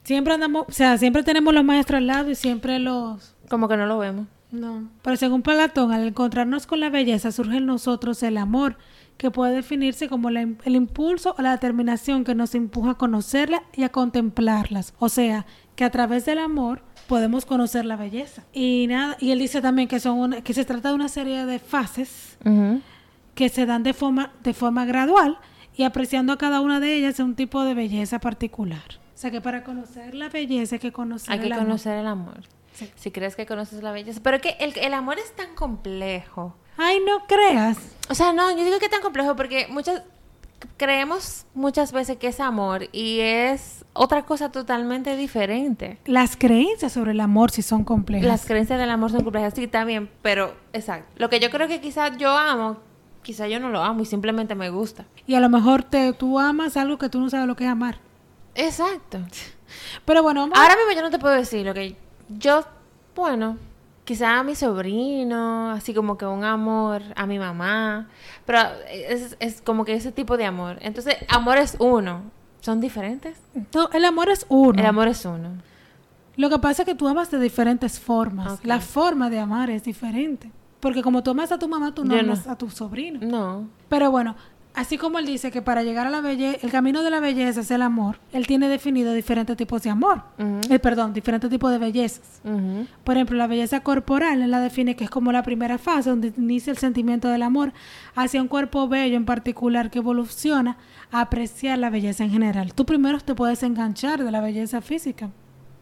Siempre 0.03 0.35
andamos... 0.35 0.67
O 0.69 0.73
sea, 0.73 0.99
siempre 0.99 1.23
tenemos 1.23 1.55
los 1.55 1.63
maestros 1.63 1.99
al 1.99 2.09
lado 2.09 2.31
y 2.31 2.35
siempre 2.35 2.81
los 2.81 3.37
como 3.49 3.69
que 3.69 3.77
no 3.77 3.87
lo 3.87 3.99
vemos. 3.99 4.27
No. 4.61 4.89
Pero 5.03 5.17
según 5.17 5.43
Platón, 5.43 5.93
al 5.93 6.09
encontrarnos 6.09 6.67
con 6.67 6.81
la 6.81 6.91
belleza 6.91 7.33
surge 7.33 7.59
en 7.59 7.67
nosotros 7.67 8.23
el 8.23 8.37
amor, 8.37 8.77
que 9.17 9.31
puede 9.31 9.55
definirse 9.55 10.09
como 10.09 10.29
el 10.29 10.57
impulso 10.67 11.35
o 11.39 11.43
la 11.43 11.53
determinación 11.53 12.25
que 12.25 12.35
nos 12.35 12.55
empuja 12.55 12.93
a 12.93 12.95
conocerla 12.95 13.63
y 13.75 13.83
a 13.83 13.89
contemplarlas. 13.89 14.95
O 14.99 15.09
sea, 15.09 15.47
que 15.75 15.85
a 15.85 15.91
través 15.91 16.27
del 16.27 16.39
amor 16.39 16.83
podemos 17.07 17.47
conocer 17.47 17.85
la 17.85 17.97
belleza. 17.97 18.43
Y 18.53 18.87
nada, 18.89 19.17
y 19.21 19.31
él 19.31 19.39
dice 19.39 19.61
también 19.63 19.89
que 19.89 20.01
son 20.01 20.43
que 20.43 20.55
se 20.55 20.65
trata 20.65 20.91
de 20.91 20.95
una 20.95 21.09
serie 21.09 21.47
de 21.47 21.59
fases 21.59 22.37
que 23.35 23.49
se 23.49 23.67
dan 23.67 23.83
de 23.83 23.93
forma 23.93 24.33
de 24.43 24.55
forma 24.55 24.85
gradual 24.85 25.39
y 25.77 25.85
apreciando 25.85 26.33
a 26.33 26.39
cada 26.39 26.61
una 26.61 26.81
de 26.81 26.95
ellas 26.95 27.19
un 27.21 27.35
tipo 27.35 27.65
de 27.65 27.75
belleza 27.75 28.19
particular. 28.19 28.99
O 29.15 29.19
sea 29.19 29.31
que 29.31 29.41
para 29.41 29.65
conocer 29.65 30.15
la 30.15 30.29
belleza 30.29 30.77
hay 30.77 30.81
que 30.81 30.93
conocer 30.93 31.33
hay 31.33 31.41
que 31.41 31.55
conocer 31.55 31.99
el 31.99 32.07
amor. 32.07 32.41
Si 32.95 33.11
crees 33.11 33.37
que 33.37 33.47
conoces 33.47 33.83
la 33.83 33.93
belleza, 33.93 34.21
pero 34.23 34.41
que 34.41 34.57
el, 34.61 34.77
el 34.79 34.95
amor 34.95 35.19
es 35.19 35.35
tan 35.35 35.55
complejo. 35.55 36.55
Ay, 36.77 37.01
no 37.07 37.27
creas. 37.27 37.79
O 38.09 38.15
sea, 38.15 38.33
no, 38.33 38.51
yo 38.51 38.65
digo 38.65 38.79
que 38.79 38.87
es 38.87 38.91
tan 38.91 39.03
complejo 39.03 39.35
porque 39.35 39.67
muchas 39.69 40.03
creemos 40.77 41.47
muchas 41.55 41.93
veces 41.93 42.17
que 42.17 42.29
es 42.29 42.41
amor 42.41 42.89
y 42.93 43.21
es 43.21 43.85
otra 43.93 44.25
cosa 44.25 44.51
totalmente 44.51 45.17
diferente. 45.17 45.99
Las 46.05 46.37
creencias 46.37 46.93
sobre 46.93 47.13
el 47.13 47.21
amor 47.21 47.51
sí 47.51 47.63
son 47.63 47.85
complejas. 47.85 48.27
Las 48.27 48.47
creencias 48.47 48.79
del 48.79 48.91
amor 48.91 49.11
son 49.11 49.23
complejas, 49.23 49.55
sí, 49.55 49.67
también, 49.67 50.11
pero 50.23 50.55
exacto. 50.73 51.13
Lo 51.17 51.29
que 51.29 51.41
yo 51.41 51.51
creo 51.51 51.69
que 51.69 51.81
quizás 51.81 52.17
yo 52.19 52.31
amo, 52.31 52.79
quizás 53.23 53.51
yo 53.51 53.61
no 53.61 53.71
lo 53.71 53.83
amo 53.83 54.03
y 54.03 54.07
simplemente 54.07 54.55
me 54.55 54.71
gusta. 54.71 55.07
Y 55.27 55.35
a 55.35 55.41
lo 55.41 55.49
mejor 55.49 55.83
te, 55.83 56.13
tú 56.13 56.39
amas 56.39 56.77
algo 56.77 56.99
que 56.99 57.09
tú 57.09 57.21
no 57.21 57.31
sabes 57.31 57.47
lo 57.47 57.57
que 57.57 57.65
es 57.65 57.71
amar. 57.71 57.99
Exacto. 58.55 59.19
Pero 60.05 60.23
bueno, 60.23 60.43
ahora 60.55 60.77
mismo 60.77 60.93
yo 60.95 61.03
no 61.03 61.11
te 61.11 61.19
puedo 61.19 61.35
decir 61.35 61.67
lo 61.67 61.75
que 61.75 61.97
yo, 62.29 62.65
bueno, 63.15 63.59
quizá 64.05 64.39
a 64.39 64.43
mi 64.43 64.55
sobrino, 64.55 65.71
así 65.71 65.93
como 65.93 66.17
que 66.17 66.25
un 66.25 66.45
amor 66.45 67.03
a 67.15 67.27
mi 67.27 67.39
mamá, 67.39 68.09
pero 68.45 68.61
es, 68.91 69.37
es, 69.41 69.61
como 69.61 69.85
que 69.85 69.95
ese 69.95 70.13
tipo 70.13 70.37
de 70.37 70.47
amor. 70.47 70.79
Entonces, 70.81 71.17
amor 71.29 71.59
es 71.59 71.77
uno. 71.79 72.23
¿Son 72.61 72.81
diferentes? 72.81 73.39
No, 73.75 73.91
el 73.93 74.05
amor 74.05 74.29
es 74.29 74.47
uno. 74.49 74.79
El 74.79 74.87
amor 74.87 75.09
es 75.09 75.25
uno. 75.25 75.51
Lo 76.37 76.51
que 76.51 76.59
pasa 76.59 76.83
es 76.83 76.87
que 76.87 76.95
tú 76.95 77.09
amas 77.09 77.31
de 77.31 77.39
diferentes 77.39 77.99
formas. 77.99 78.65
La 78.65 78.81
forma 78.81 79.31
de 79.31 79.39
amar 79.39 79.71
es 79.71 79.85
diferente. 79.85 80.51
Porque 80.81 81.03
como 81.03 81.23
tú 81.23 81.31
amas 81.31 81.51
a 81.51 81.59
tu 81.59 81.69
mamá, 81.69 81.95
tú 81.95 82.05
no 82.05 82.17
amas 82.17 82.47
a 82.47 82.57
tu 82.57 82.71
sobrino. 82.71 83.21
No. 83.23 83.69
Pero 83.89 84.11
bueno, 84.11 84.37
Así 84.77 84.99
como 84.99 85.19
él 85.19 85.25
dice 85.25 85.51
que 85.51 85.63
para 85.63 85.83
llegar 85.83 86.07
a 86.07 86.11
la 86.11 86.21
belleza, 86.21 86.59
el 86.61 86.71
camino 86.71 87.03
de 87.03 87.11
la 87.11 87.19
belleza 87.19 87.63
es 87.63 87.71
el 87.71 87.81
amor, 87.81 88.19
él 88.31 88.47
tiene 88.47 88.69
definido 88.69 89.15
diferentes 89.15 89.57
tipos 89.57 89.83
de 89.83 89.89
amor. 89.89 90.23
Eh, 90.69 90.79
perdón, 90.79 91.15
diferentes 91.15 91.49
tipos 91.49 91.71
de 91.71 91.79
bellezas. 91.79 92.43
Por 93.03 93.17
ejemplo, 93.17 93.39
la 93.39 93.47
belleza 93.47 93.81
corporal, 93.81 94.43
él 94.43 94.51
la 94.51 94.61
define 94.61 94.95
que 94.95 95.05
es 95.05 95.11
como 95.11 95.33
la 95.33 95.43
primera 95.43 95.79
fase 95.79 96.11
donde 96.11 96.35
inicia 96.37 96.71
el 96.71 96.77
sentimiento 96.77 97.29
del 97.29 97.43
amor 97.43 97.73
hacia 98.15 98.43
un 98.43 98.49
cuerpo 98.49 98.87
bello 98.87 99.17
en 99.17 99.25
particular 99.25 99.91
que 99.91 100.01
evoluciona 100.01 100.77
a 101.11 101.23
apreciar 101.23 101.79
la 101.79 101.89
belleza 101.89 102.25
en 102.25 102.31
general. 102.31 102.75
Tú 102.75 102.85
primero 102.85 103.19
te 103.21 103.35
puedes 103.35 103.63
enganchar 103.63 104.23
de 104.23 104.31
la 104.31 104.43
belleza 104.43 104.83
física. 104.83 105.31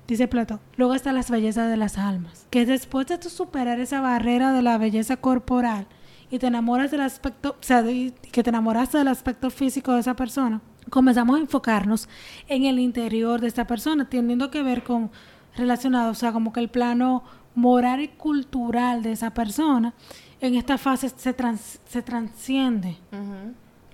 Dice 0.06 0.28
Platón. 0.28 0.60
Luego 0.76 0.94
está 0.94 1.12
las 1.12 1.32
bellezas 1.32 1.68
de 1.68 1.76
las 1.76 1.98
almas, 1.98 2.46
que 2.50 2.64
después 2.64 3.08
de 3.08 3.18
tú 3.18 3.28
superar 3.28 3.80
esa 3.80 4.00
barrera 4.00 4.52
de 4.52 4.62
la 4.62 4.78
belleza 4.78 5.16
corporal, 5.16 5.88
y 6.30 6.38
te 6.38 6.46
enamoras 6.46 6.90
del 6.90 7.00
aspecto, 7.00 7.56
o 7.60 7.62
sea, 7.62 7.82
que 7.82 8.42
te 8.42 8.50
enamoraste 8.50 8.98
del 8.98 9.08
aspecto 9.08 9.50
físico 9.50 9.92
de 9.92 10.00
esa 10.00 10.14
persona, 10.14 10.60
comenzamos 10.90 11.36
a 11.36 11.40
enfocarnos 11.40 12.08
en 12.48 12.64
el 12.64 12.78
interior 12.78 13.40
de 13.40 13.48
esta 13.48 13.66
persona, 13.66 14.08
teniendo 14.08 14.50
que 14.50 14.62
ver 14.62 14.82
con 14.84 15.10
relacionado, 15.56 16.10
o 16.10 16.14
sea, 16.14 16.32
como 16.32 16.52
que 16.52 16.60
el 16.60 16.68
plano 16.68 17.22
moral 17.54 18.00
y 18.00 18.08
cultural 18.08 19.02
de 19.02 19.12
esa 19.12 19.32
persona, 19.32 19.94
en 20.40 20.54
esta 20.54 20.78
fase 20.78 21.08
se, 21.08 21.34
se 21.86 22.02
transciende 22.02 22.98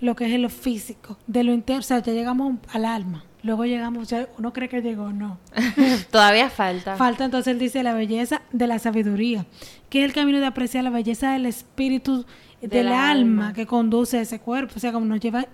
lo 0.01 0.17
que 0.17 0.35
es 0.35 0.41
lo 0.41 0.49
físico, 0.49 1.19
de 1.27 1.45
lo 1.45 1.53
interno, 1.53 1.81
o 1.81 1.85
sea, 1.85 1.99
ya 2.01 2.13
llegamos 2.13 2.55
al 2.73 2.85
alma. 2.85 3.25
Luego 3.43 3.65
llegamos, 3.65 4.09
ya 4.09 4.29
uno 4.39 4.53
cree 4.53 4.69
que 4.69 4.83
llegó, 4.83 5.13
no. 5.13 5.39
Todavía 6.11 6.51
falta. 6.51 6.97
Falta, 6.97 7.25
entonces 7.25 7.53
él 7.53 7.59
dice 7.59 7.83
la 7.83 7.95
belleza 7.95 8.43
de 8.53 8.67
la 8.67 8.79
sabiduría, 8.79 9.47
que 9.89 10.01
es 10.01 10.05
el 10.05 10.13
camino 10.13 10.39
de 10.39 10.47
apreciar 10.47 10.85
la 10.85 10.91
belleza 10.91 11.33
del 11.33 11.47
espíritu, 11.47 12.27
del, 12.61 12.89
alma, 12.89 13.55
que 13.55 13.67
conduce 13.67 14.19
a 14.19 14.21
ese 14.21 14.41
cuerpo, 14.41 14.75
o 14.77 14.81
sea, 14.81 14.93
como 14.93 15.07
nos 15.07 15.21
lleva 15.21 15.47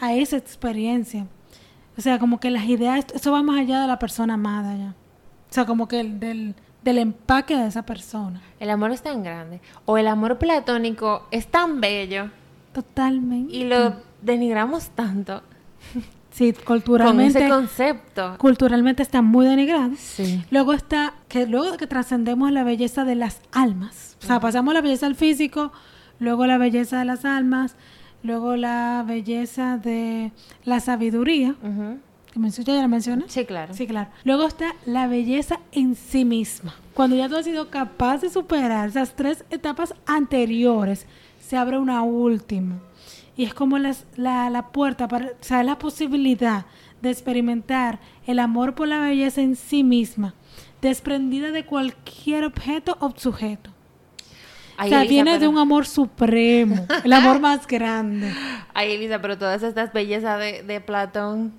a 0.00 0.14
esa 0.14 0.36
experiencia. 0.36 1.26
O 1.98 2.00
sea, 2.00 2.18
como 2.18 2.40
que 2.40 2.50
las 2.50 2.64
ideas, 2.64 3.04
eso 3.14 3.32
va 3.32 3.42
más 3.42 3.60
allá 3.60 3.82
de 3.82 3.86
la 3.86 3.98
persona 3.98 4.34
amada 4.34 4.74
ya. 4.76 4.94
O 5.50 5.54
sea, 5.54 5.66
como 5.66 5.86
que 5.86 6.00
el, 6.00 6.18
del, 6.18 6.54
del 6.82 6.98
empaque 6.98 7.54
de 7.54 7.66
esa 7.66 7.84
persona. 7.84 8.40
El 8.58 8.70
amor 8.70 8.92
es 8.92 9.02
tan 9.02 9.22
grande. 9.22 9.60
O 9.84 9.98
el 9.98 10.08
amor 10.08 10.38
platónico 10.38 11.26
es 11.30 11.46
tan 11.46 11.82
bello. 11.82 12.30
Totalmente. 12.72 13.54
Y 13.54 13.64
lo 13.64 13.96
denigramos 14.22 14.88
tanto. 14.90 15.42
Sí, 16.32 16.52
culturalmente. 16.52 17.38
Con 17.38 17.42
ese 17.42 17.48
concepto. 17.48 18.36
Culturalmente 18.38 19.02
está 19.02 19.22
muy 19.22 19.46
denigrado. 19.46 19.92
Sí. 19.96 20.42
Luego 20.50 20.72
está 20.72 21.14
que 21.28 21.46
luego 21.46 21.76
que 21.76 21.86
trascendemos 21.86 22.50
la 22.50 22.64
belleza 22.64 23.04
de 23.04 23.14
las 23.14 23.40
almas, 23.52 24.16
o 24.22 24.26
sea, 24.26 24.40
pasamos 24.40 24.72
la 24.74 24.80
belleza 24.80 25.06
del 25.06 25.14
físico, 25.14 25.72
luego 26.18 26.46
la 26.46 26.58
belleza 26.58 27.00
de 27.00 27.04
las 27.04 27.24
almas, 27.24 27.76
luego 28.22 28.56
la 28.56 29.04
belleza 29.06 29.76
de 29.76 30.32
la 30.64 30.80
sabiduría. 30.80 31.54
¿Ya 32.34 32.72
la 32.74 32.88
mencionas? 32.88 33.30
Sí, 33.30 33.44
claro. 33.44 33.74
Sí, 33.74 33.86
claro. 33.86 34.08
Luego 34.24 34.46
está 34.46 34.74
la 34.86 35.06
belleza 35.06 35.60
en 35.70 35.94
sí 35.94 36.24
misma. 36.24 36.74
Cuando 36.94 37.14
ya 37.14 37.28
tú 37.28 37.36
has 37.36 37.44
sido 37.44 37.68
capaz 37.68 38.22
de 38.22 38.30
superar 38.30 38.88
esas 38.88 39.14
tres 39.14 39.44
etapas 39.50 39.94
anteriores, 40.06 41.06
se 41.46 41.58
abre 41.58 41.78
una 41.78 42.02
última 42.02 42.78
y 43.42 43.44
es 43.44 43.54
como 43.54 43.76
la, 43.76 43.92
la 44.16 44.68
puerta 44.68 45.08
para, 45.08 45.26
o 45.26 45.30
sea, 45.40 45.64
la 45.64 45.76
posibilidad 45.76 46.64
de 47.00 47.10
experimentar 47.10 47.98
el 48.24 48.38
amor 48.38 48.76
por 48.76 48.86
la 48.86 49.00
belleza 49.00 49.40
en 49.40 49.56
sí 49.56 49.82
misma, 49.82 50.36
desprendida 50.80 51.50
de 51.50 51.66
cualquier 51.66 52.44
objeto 52.44 52.96
o 53.00 53.12
sujeto. 53.16 53.72
o 54.78 54.86
sea, 54.86 55.02
viene 55.02 55.40
de 55.40 55.48
un 55.48 55.58
amor 55.58 55.86
supremo, 55.86 56.86
el 57.02 57.12
amor 57.12 57.40
más 57.40 57.66
grande. 57.66 58.32
Ay, 58.74 58.92
Elisa, 58.92 59.20
pero 59.20 59.36
todas 59.36 59.64
estas 59.64 59.92
bellezas 59.92 60.38
de, 60.38 60.62
de 60.62 60.80
Platón 60.80 61.52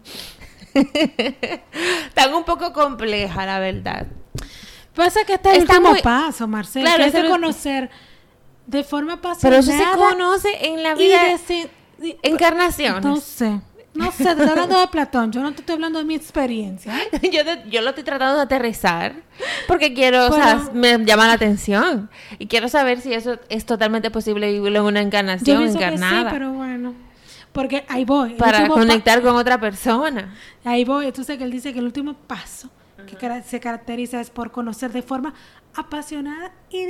están 0.74 2.34
un 2.34 2.46
poco 2.46 2.72
complejas, 2.72 3.46
la 3.46 3.60
verdad. 3.60 4.08
Pasa 4.96 5.25
que 5.25 5.34
este 5.34 5.50
es 5.50 5.56
el 5.58 5.62
último 5.63 5.96
paso, 6.02 6.48
Marcelo, 6.48 6.86
claro, 6.86 7.04
que 7.04 7.08
es 7.10 7.13
de 7.24 7.30
conocer 7.30 7.90
de 8.67 8.84
forma 8.84 9.13
apasionada. 9.13 9.41
Pero 9.41 9.55
eso 9.58 9.72
se 9.72 9.98
conoce 9.98 10.67
en 10.67 10.84
la 10.84 10.96
vida. 10.96 11.38
De 11.98 12.17
encarnación. 12.24 13.03
No 13.03 13.17
sé. 13.17 13.62
No 13.93 14.12
sé, 14.12 14.24
te 14.24 14.32
estoy 14.32 14.48
hablando 14.48 14.79
de 14.79 14.88
Platón, 14.88 15.32
yo 15.32 15.41
no 15.41 15.53
te 15.53 15.62
estoy 15.62 15.75
hablando 15.75 16.00
de 16.00 16.05
mi 16.05 16.15
experiencia. 16.15 16.93
yo, 17.22 17.41
yo 17.70 17.82
lo 17.82 17.89
estoy 17.89 18.03
tratando 18.03 18.38
de 18.38 18.41
aterrizar 18.41 19.13
porque 19.67 19.93
quiero, 19.93 20.29
o 20.29 20.34
sea, 20.34 20.70
me 20.74 20.98
llama 21.05 21.27
la 21.27 21.34
atención 21.34 22.10
y 22.39 22.48
quiero 22.48 22.70
saber 22.70 23.01
si 23.01 23.13
eso 23.13 23.38
es 23.50 23.65
totalmente 23.67 24.10
posible 24.10 24.51
vivirlo 24.51 24.79
en 24.79 24.86
una 24.86 25.01
encarnación 25.01 25.63
yo 25.63 25.72
encarnada. 25.72 26.24
Que 26.24 26.29
sí, 26.29 26.34
pero 26.34 26.53
bueno. 26.53 26.96
Porque 27.51 27.86
ahí 27.88 28.03
voy. 28.03 28.34
Para 28.34 28.67
conectar 28.67 29.22
con 29.22 29.36
otra 29.36 29.60
persona. 29.60 30.34
Ahí 30.63 30.86
voy. 30.86 31.05
Entonces, 31.05 31.38
que 31.38 31.43
él 31.43 31.51
dice 31.51 31.72
que 31.72 31.77
el 31.77 31.86
último 31.86 32.15
paso 32.15 32.72
que 33.05 33.43
se 33.43 33.60
caracteriza 33.60 34.22
es 34.22 34.29
por 34.29 34.51
conocer 34.51 34.91
de 34.91 35.01
forma 35.01 35.34
apasionada 35.75 36.53
y, 36.70 36.86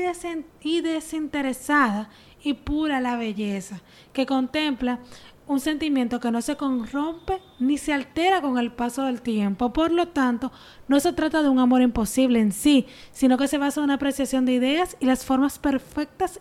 y 0.62 0.82
desinteresada 0.82 2.10
y 2.44 2.54
pura 2.54 3.00
la 3.00 3.16
belleza, 3.16 3.82
que 4.12 4.26
contempla 4.26 5.00
un 5.48 5.60
sentimiento 5.60 6.20
que 6.20 6.32
no 6.32 6.42
se 6.42 6.56
corrompe 6.56 7.42
ni 7.60 7.78
se 7.78 7.94
altera 7.94 8.42
con 8.42 8.58
el 8.58 8.72
paso 8.72 9.04
del 9.04 9.22
tiempo. 9.22 9.74
Por 9.74 9.92
lo 9.92 10.08
tanto, 10.10 10.52
no 10.88 11.00
se 11.00 11.14
trata 11.14 11.42
de 11.44 11.50
un 11.50 11.60
amor 11.60 11.82
imposible 11.82 12.40
en 12.40 12.52
sí, 12.52 12.88
sino 13.12 13.38
que 13.38 13.48
se 13.48 13.58
basa 13.58 13.80
en 13.82 13.86
una 13.86 13.96
apreciación 13.96 14.46
de 14.46 14.54
ideas 14.54 14.98
y 15.00 15.06
las 15.06 15.26
formas 15.26 15.60
perfectas, 15.60 16.40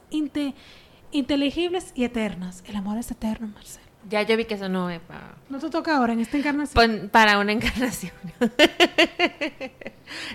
inteligibles 1.11 1.93
y 1.95 2.05
eternas. 2.05 2.63
El 2.67 2.77
amor 2.77 2.99
es 2.99 3.11
eterno, 3.11 3.49
Marcelo. 3.49 3.92
Ya 4.09 4.23
yo 4.23 4.37
vi 4.37 4.45
que 4.45 4.55
eso 4.55 4.69
no 4.69 4.91
es 4.91 5.01
para... 5.01 5.35
No 5.49 5.59
te 5.59 5.71
toca 5.71 5.97
ahora 5.97 6.13
en 6.13 6.21
esta 6.21 6.37
encarnación. 6.37 7.09
para 7.11 7.39
una 7.39 7.53
encarnación. 7.53 8.13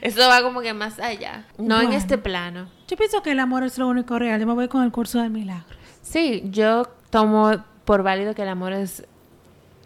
eso 0.01 0.27
va 0.27 0.41
como 0.41 0.61
que 0.61 0.73
más 0.73 0.99
allá. 0.99 1.45
No 1.57 1.81
en 1.81 1.93
este 1.93 2.17
plano. 2.17 2.69
Yo 2.87 2.97
pienso 2.97 3.21
que 3.21 3.31
el 3.31 3.39
amor 3.39 3.63
es 3.63 3.77
lo 3.77 3.87
único 3.87 4.17
real. 4.17 4.39
Yo 4.39 4.47
me 4.47 4.53
voy 4.53 4.67
con 4.67 4.83
el 4.83 4.91
curso 4.91 5.21
de 5.21 5.29
milagros. 5.29 5.77
Sí, 6.01 6.43
yo 6.45 6.85
tomo 7.09 7.63
por 7.83 8.03
válido 8.03 8.33
que 8.33 8.43
el 8.43 8.49
amor 8.49 8.73
es 8.73 9.05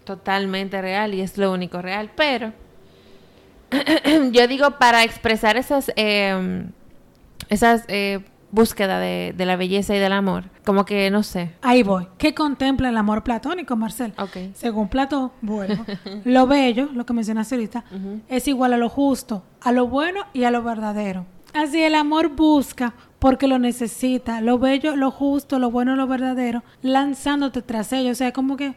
totalmente 0.03 0.81
real 0.81 1.13
y 1.13 1.21
es 1.21 1.37
lo 1.37 1.51
único 1.51 1.81
real. 1.81 2.11
Pero 2.15 2.53
yo 4.31 4.47
digo 4.47 4.71
para 4.77 5.03
expresar 5.03 5.57
esas... 5.57 5.91
Eh, 5.95 6.65
esas 7.49 7.83
eh, 7.89 8.23
búsqueda 8.51 8.99
de, 8.99 9.33
la 9.37 9.55
belleza 9.55 9.95
y 9.95 9.99
del 9.99 10.13
amor. 10.13 10.45
Como 10.65 10.85
que 10.85 11.09
no 11.09 11.23
sé. 11.23 11.53
Ahí 11.61 11.83
voy. 11.83 12.07
¿Qué 12.17 12.33
contempla 12.33 12.89
el 12.89 12.97
amor 12.97 13.23
platónico, 13.23 13.75
Marcel? 13.75 14.13
Okay. 14.17 14.51
Según 14.55 14.89
Platón, 14.89 15.31
bueno, 15.41 15.85
lo 16.25 16.47
bello, 16.47 16.89
lo 16.93 17.05
que 17.05 17.13
mencionaste 17.13 17.55
ahorita, 17.55 17.83
es 18.27 18.47
igual 18.47 18.73
a 18.73 18.77
lo 18.77 18.89
justo, 18.89 19.43
a 19.61 19.71
lo 19.71 19.87
bueno 19.87 20.21
y 20.33 20.43
a 20.43 20.51
lo 20.51 20.63
verdadero. 20.63 21.25
Así 21.53 21.81
el 21.81 21.95
amor 21.95 22.29
busca 22.29 22.93
porque 23.19 23.47
lo 23.47 23.59
necesita, 23.59 24.41
lo 24.41 24.57
bello, 24.57 24.95
lo 24.95 25.11
justo, 25.11 25.59
lo 25.59 25.69
bueno, 25.69 25.95
lo 25.95 26.07
verdadero, 26.07 26.63
lanzándote 26.81 27.61
tras 27.61 27.93
ello. 27.93 28.11
O 28.11 28.15
sea, 28.15 28.31
como 28.31 28.57
que... 28.57 28.73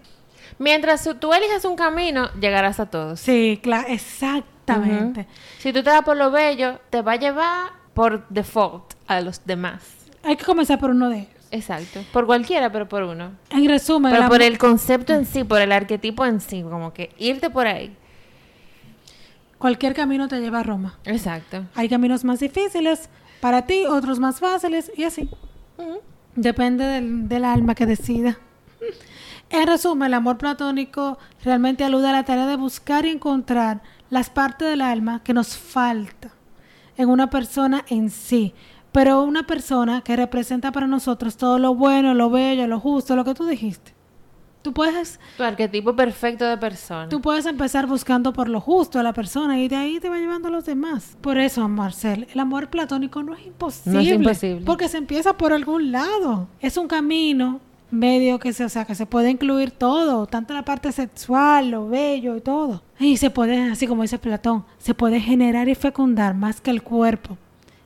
Mientras 0.58 1.08
tú 1.18 1.32
eliges 1.32 1.64
un 1.64 1.76
camino, 1.76 2.28
llegarás 2.38 2.78
a 2.78 2.86
todos. 2.86 3.20
Sí, 3.20 3.58
claro, 3.62 3.88
exactamente. 3.88 5.26
Si 5.58 5.72
tú 5.72 5.82
te 5.82 5.90
vas 5.90 6.02
por 6.02 6.16
lo 6.16 6.30
bello, 6.30 6.78
te 6.90 7.00
va 7.02 7.12
a 7.12 7.16
llevar 7.16 7.83
por 7.94 8.26
default 8.28 8.94
a 9.06 9.20
los 9.20 9.44
demás. 9.46 9.82
Hay 10.22 10.36
que 10.36 10.44
comenzar 10.44 10.78
por 10.78 10.90
uno 10.90 11.08
de 11.08 11.20
ellos. 11.20 11.30
Exacto. 11.50 12.00
Por 12.12 12.26
cualquiera, 12.26 12.70
pero 12.72 12.88
por 12.88 13.04
uno. 13.04 13.32
En 13.50 13.68
resumen, 13.68 14.12
pero 14.12 14.28
por 14.28 14.42
el 14.42 14.58
concepto 14.58 15.14
en 15.14 15.24
sí, 15.24 15.44
por 15.44 15.60
el 15.60 15.70
arquetipo 15.70 16.26
en 16.26 16.40
sí, 16.40 16.62
como 16.62 16.92
que 16.92 17.14
irte 17.16 17.48
por 17.48 17.66
ahí. 17.66 17.96
Cualquier 19.58 19.94
camino 19.94 20.26
te 20.26 20.40
lleva 20.40 20.60
a 20.60 20.62
Roma. 20.64 20.98
Exacto. 21.04 21.64
Hay 21.74 21.88
caminos 21.88 22.24
más 22.24 22.40
difíciles 22.40 23.08
para 23.40 23.62
ti, 23.62 23.84
otros 23.86 24.18
más 24.18 24.40
fáciles 24.40 24.90
y 24.96 25.04
así. 25.04 25.30
Depende 26.34 26.84
del, 26.84 27.28
del 27.28 27.44
alma 27.44 27.74
que 27.74 27.86
decida. 27.86 28.36
En 29.50 29.66
resumen, 29.68 30.08
el 30.08 30.14
amor 30.14 30.38
platónico 30.38 31.18
realmente 31.44 31.84
alude 31.84 32.08
a 32.08 32.12
la 32.12 32.24
tarea 32.24 32.46
de 32.46 32.56
buscar 32.56 33.06
y 33.06 33.10
encontrar 33.10 33.82
las 34.10 34.28
partes 34.28 34.68
del 34.68 34.80
alma 34.80 35.22
que 35.22 35.32
nos 35.32 35.56
falta 35.56 36.32
en 36.96 37.08
una 37.08 37.30
persona 37.30 37.84
en 37.88 38.10
sí, 38.10 38.54
pero 38.92 39.22
una 39.22 39.46
persona 39.46 40.02
que 40.02 40.16
representa 40.16 40.72
para 40.72 40.86
nosotros 40.86 41.36
todo 41.36 41.58
lo 41.58 41.74
bueno, 41.74 42.14
lo 42.14 42.30
bello, 42.30 42.66
lo 42.66 42.78
justo, 42.80 43.16
lo 43.16 43.24
que 43.24 43.34
tú 43.34 43.44
dijiste. 43.46 43.92
Tú 44.62 44.72
puedes... 44.72 45.20
Tu 45.36 45.42
arquetipo 45.42 45.94
perfecto 45.94 46.46
de 46.46 46.56
persona. 46.56 47.10
Tú 47.10 47.20
puedes 47.20 47.44
empezar 47.44 47.86
buscando 47.86 48.32
por 48.32 48.48
lo 48.48 48.62
justo 48.62 48.98
a 48.98 49.02
la 49.02 49.12
persona 49.12 49.60
y 49.60 49.68
de 49.68 49.76
ahí 49.76 50.00
te 50.00 50.08
va 50.08 50.16
llevando 50.16 50.48
a 50.48 50.50
los 50.50 50.64
demás. 50.64 51.18
Por 51.20 51.36
eso, 51.36 51.68
Marcel, 51.68 52.26
el 52.32 52.40
amor 52.40 52.70
platónico 52.70 53.22
no 53.22 53.34
es 53.34 53.44
imposible. 53.44 53.92
No 53.92 54.00
es 54.00 54.08
imposible. 54.08 54.64
Porque 54.64 54.88
se 54.88 54.96
empieza 54.96 55.36
por 55.36 55.52
algún 55.52 55.92
lado. 55.92 56.48
Es 56.60 56.78
un 56.78 56.88
camino 56.88 57.60
medio 57.94 58.38
que 58.38 58.52
se, 58.52 58.64
o 58.64 58.68
sea, 58.68 58.84
que 58.84 58.94
se 58.94 59.06
puede 59.06 59.30
incluir 59.30 59.70
todo, 59.70 60.26
tanto 60.26 60.52
la 60.52 60.64
parte 60.64 60.92
sexual, 60.92 61.70
lo 61.70 61.88
bello 61.88 62.36
y 62.36 62.40
todo. 62.40 62.82
Y 62.98 63.16
se 63.16 63.30
puede, 63.30 63.70
así 63.70 63.86
como 63.86 64.02
dice 64.02 64.18
Platón, 64.18 64.64
se 64.78 64.94
puede 64.94 65.20
generar 65.20 65.68
y 65.68 65.74
fecundar 65.74 66.34
más 66.34 66.60
que 66.60 66.70
el 66.70 66.82
cuerpo. 66.82 67.38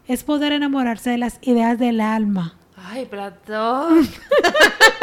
Es 0.06 0.24
poder 0.24 0.52
enamorarse 0.52 1.10
de 1.10 1.18
las 1.18 1.38
ideas 1.42 1.78
del 1.78 2.00
alma. 2.00 2.54
Ay, 2.76 3.06
Platón. 3.06 4.08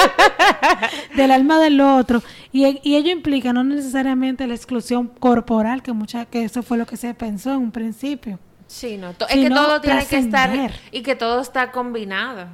del 1.16 1.32
alma 1.32 1.60
del 1.60 1.80
otro. 1.82 2.24
Y, 2.52 2.66
y, 2.84 2.96
ello 2.96 3.12
implica 3.12 3.54
no 3.54 3.64
necesariamente 3.64 4.48
la 4.48 4.56
exclusión 4.56 5.08
corporal, 5.08 5.84
que 5.84 5.94
mucha, 5.94 6.26
que 6.26 6.44
eso 6.44 6.64
fue 6.64 6.78
lo 6.78 6.86
que 6.86 6.98
se 6.98 7.14
pensó 7.14 7.52
en 7.52 7.58
un 7.58 7.72
principio. 7.72 8.40
Sí, 8.68 8.98
no. 8.98 9.12
es 9.12 9.18
que 9.28 9.50
todo 9.50 9.80
tiene 9.82 10.06
que 10.06 10.18
estar 10.18 10.72
y 10.92 11.02
que 11.02 11.16
todo 11.16 11.42
está 11.42 11.72
combinado. 11.72 12.48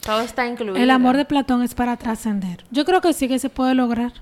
Todo 0.00 0.20
está 0.20 0.46
incluido. 0.46 0.76
El 0.76 0.90
amor 0.90 1.16
de 1.16 1.24
Platón 1.24 1.62
es 1.62 1.74
para 1.74 1.96
trascender. 1.96 2.64
Yo 2.70 2.84
creo 2.84 3.00
que 3.00 3.12
sí 3.12 3.28
que 3.28 3.38
se 3.38 3.50
puede 3.50 3.74
lograr. 3.74 4.12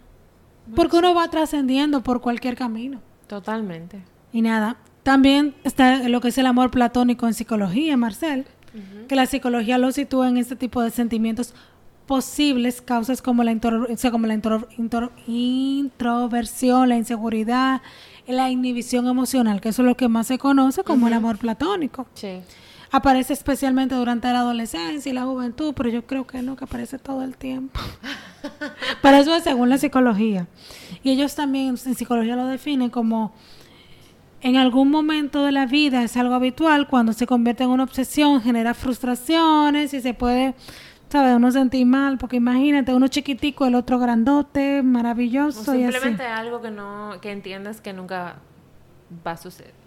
Porque 0.75 0.97
uno 0.97 1.15
va 1.15 1.29
trascendiendo 1.29 2.03
por 2.03 2.21
cualquier 2.21 2.57
camino. 2.57 3.01
Totalmente. 3.27 4.03
Y 4.33 4.43
nada, 4.43 4.77
también 5.03 5.55
está 5.65 6.09
lo 6.09 6.21
que 6.21 6.29
es 6.29 6.39
el 6.39 6.47
amor 6.47 6.71
platónico 6.71 7.27
en 7.27 7.35
psicología, 7.35 7.97
Marcel, 7.97 8.47
que 9.09 9.17
la 9.17 9.27
psicología 9.27 9.79
lo 9.79 9.91
sitúa 9.91 10.29
en 10.29 10.37
este 10.37 10.55
tipo 10.55 10.83
de 10.83 10.91
sentimientos 10.91 11.55
posibles, 12.07 12.83
causas 12.83 13.23
como 13.23 13.43
la, 13.45 13.57
como 14.11 14.27
la 14.27 14.35
introversión, 15.27 16.89
la 16.89 16.97
inseguridad, 16.97 17.83
la 18.27 18.51
inhibición 18.51 19.07
emocional, 19.07 19.61
que 19.61 19.71
eso 19.71 19.83
es 19.83 19.87
lo 19.87 19.97
que 19.97 20.09
más 20.09 20.27
se 20.27 20.39
conoce 20.39 20.85
como 20.85 21.07
el 21.09 21.15
amor 21.15 21.39
platónico. 21.39 22.07
Sí. 22.15 22.41
Aparece 22.91 23.35
especialmente 23.35 23.95
durante 23.95 24.29
la 24.29 24.41
adolescencia 24.41 25.11
y 25.11 25.15
la 25.15 25.25
juventud, 25.25 25.75
pero 25.77 25.91
yo 25.91 26.07
creo 26.07 26.27
que 26.27 26.41
no, 26.43 26.57
que 26.57 26.65
aparece 26.65 26.99
todo 26.99 27.23
el 27.23 27.37
tiempo. 27.37 27.81
pero 29.03 29.19
eso 29.19 29.35
es 29.35 29.45
según 29.45 29.69
la 29.69 29.79
psicología. 29.79 30.47
Y 31.03 31.11
ellos 31.11 31.35
también 31.35 31.77
en 31.85 31.95
psicología 31.95 32.37
lo 32.37 32.47
definen 32.47 32.91
como 32.91 33.35
en 34.41 34.57
algún 34.57 34.91
momento 34.91 35.45
de 35.45 35.53
la 35.53 35.67
vida 35.67 36.03
es 36.03 36.17
algo 36.17 36.35
habitual, 36.35 36.87
cuando 36.87 37.13
se 37.13 37.27
convierte 37.27 37.65
en 37.65 37.71
una 37.71 37.83
obsesión, 37.83 38.41
genera 38.41 38.73
frustraciones 38.73 39.93
y 39.95 40.01
se 40.01 40.15
puede, 40.15 40.55
¿sabes? 41.09 41.35
Uno 41.35 41.51
sentir 41.51 41.85
mal, 41.87 42.19
porque 42.19 42.37
imagínate, 42.37 42.95
uno 42.95 43.09
chiquitico, 43.09 43.67
el 43.67 43.75
otro 43.75 43.99
grandote, 43.99 44.83
maravilloso. 44.83 45.61
O 45.61 45.75
simplemente 45.75 46.23
algo 46.23 46.61
que 46.61 46.71
no, 46.71 47.19
que 47.21 47.33
entiendes 47.33 47.81
que 47.81 47.93
nunca 47.93 48.37
va 49.27 49.33
a 49.33 49.37
suceder. 49.37 49.78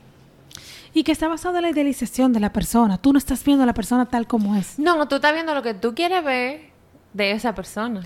Y 0.93 1.03
que 1.03 1.12
está 1.12 1.27
basado 1.27 1.55
en 1.57 1.63
la 1.63 1.69
idealización 1.69 2.33
de 2.33 2.39
la 2.39 2.51
persona. 2.51 2.98
Tú 2.98 3.13
no 3.13 3.18
estás 3.18 3.44
viendo 3.44 3.63
a 3.63 3.66
la 3.66 3.74
persona 3.74 4.05
tal 4.05 4.27
como 4.27 4.55
es. 4.55 4.77
No, 4.77 5.07
tú 5.07 5.16
estás 5.16 5.33
viendo 5.33 5.53
lo 5.53 5.61
que 5.61 5.74
tú 5.74 5.96
quieres 5.96 6.24
ver 6.24 6.72
de 7.13 7.31
esa 7.31 7.55
persona. 7.55 8.03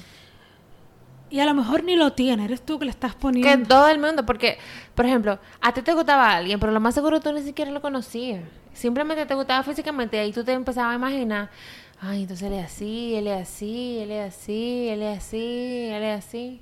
Y 1.30 1.40
a 1.40 1.46
lo 1.46 1.54
mejor 1.54 1.84
ni 1.84 1.96
lo 1.96 2.14
tiene, 2.14 2.46
eres 2.46 2.64
tú 2.64 2.78
que 2.78 2.86
le 2.86 2.92
estás 2.92 3.16
poniendo. 3.16 3.50
Que 3.50 3.70
todo 3.70 3.90
el 3.90 4.00
mundo, 4.00 4.26
porque, 4.26 4.58
por 4.94 5.06
ejemplo, 5.06 5.40
a 5.60 5.74
ti 5.74 5.82
te 5.82 5.94
gustaba 5.94 6.36
alguien, 6.36 6.60
pero 6.60 6.72
lo 6.72 6.80
más 6.80 6.94
seguro 6.94 7.20
tú 7.20 7.32
ni 7.34 7.42
siquiera 7.42 7.72
lo 7.72 7.82
conocías. 7.82 8.44
Simplemente 8.74 9.26
te 9.26 9.34
gustaba 9.34 9.64
físicamente 9.64 10.18
y 10.18 10.20
ahí 10.20 10.32
tú 10.32 10.44
te 10.44 10.54
empezabas 10.54 10.94
a 10.94 10.96
imaginar, 10.96 11.50
ay, 12.00 12.22
entonces 12.22 12.48
él 12.48 12.54
es 12.54 12.66
así, 12.66 13.16
él 13.16 13.28
es 13.28 13.42
así, 13.42 14.00
él 14.00 14.12
es 14.12 14.34
así, 14.34 14.88
él 14.90 15.02
es 15.02 15.18
así, 15.18 15.88
él 15.90 16.04
es 16.04 16.26
así. 16.26 16.62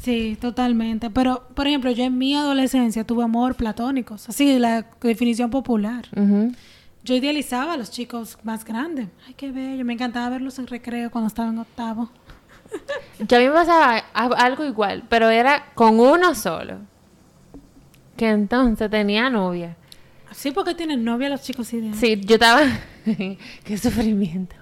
Sí, 0.00 0.38
totalmente. 0.40 1.10
Pero, 1.10 1.48
por 1.54 1.66
ejemplo, 1.66 1.90
yo 1.90 2.04
en 2.04 2.16
mi 2.16 2.34
adolescencia 2.34 3.04
tuve 3.04 3.24
amor 3.24 3.56
platónicos, 3.56 4.28
así 4.28 4.58
la 4.58 4.86
definición 5.00 5.50
popular. 5.50 6.06
Yo 7.04 7.14
idealizaba 7.14 7.74
a 7.74 7.76
los 7.76 7.90
chicos 7.90 8.38
más 8.42 8.64
grandes. 8.64 9.08
Ay, 9.26 9.34
qué 9.34 9.50
bello. 9.50 9.84
Me 9.84 9.94
encantaba 9.94 10.28
verlos 10.28 10.58
en 10.58 10.66
recreo 10.66 11.10
cuando 11.10 11.28
estaba 11.28 11.48
en 11.48 11.58
octavo. 11.58 12.10
Yo 13.26 13.38
a 13.38 13.40
mí 13.40 13.46
me 13.46 13.52
pasaba 13.52 13.98
algo 14.12 14.64
igual, 14.64 15.04
pero 15.08 15.30
era 15.30 15.66
con 15.74 15.98
uno 15.98 16.34
solo. 16.34 16.78
Que 18.16 18.28
entonces 18.28 18.90
tenía 18.90 19.30
novia. 19.30 19.76
Sí, 20.32 20.50
porque 20.50 20.74
tienen 20.74 21.02
novia 21.02 21.30
los 21.30 21.42
chicos 21.42 21.72
ideales. 21.72 21.98
Sí, 21.98 22.20
yo 22.24 22.34
estaba. 22.34 22.60
Qué 23.64 23.78
sufrimiento. 23.78 24.56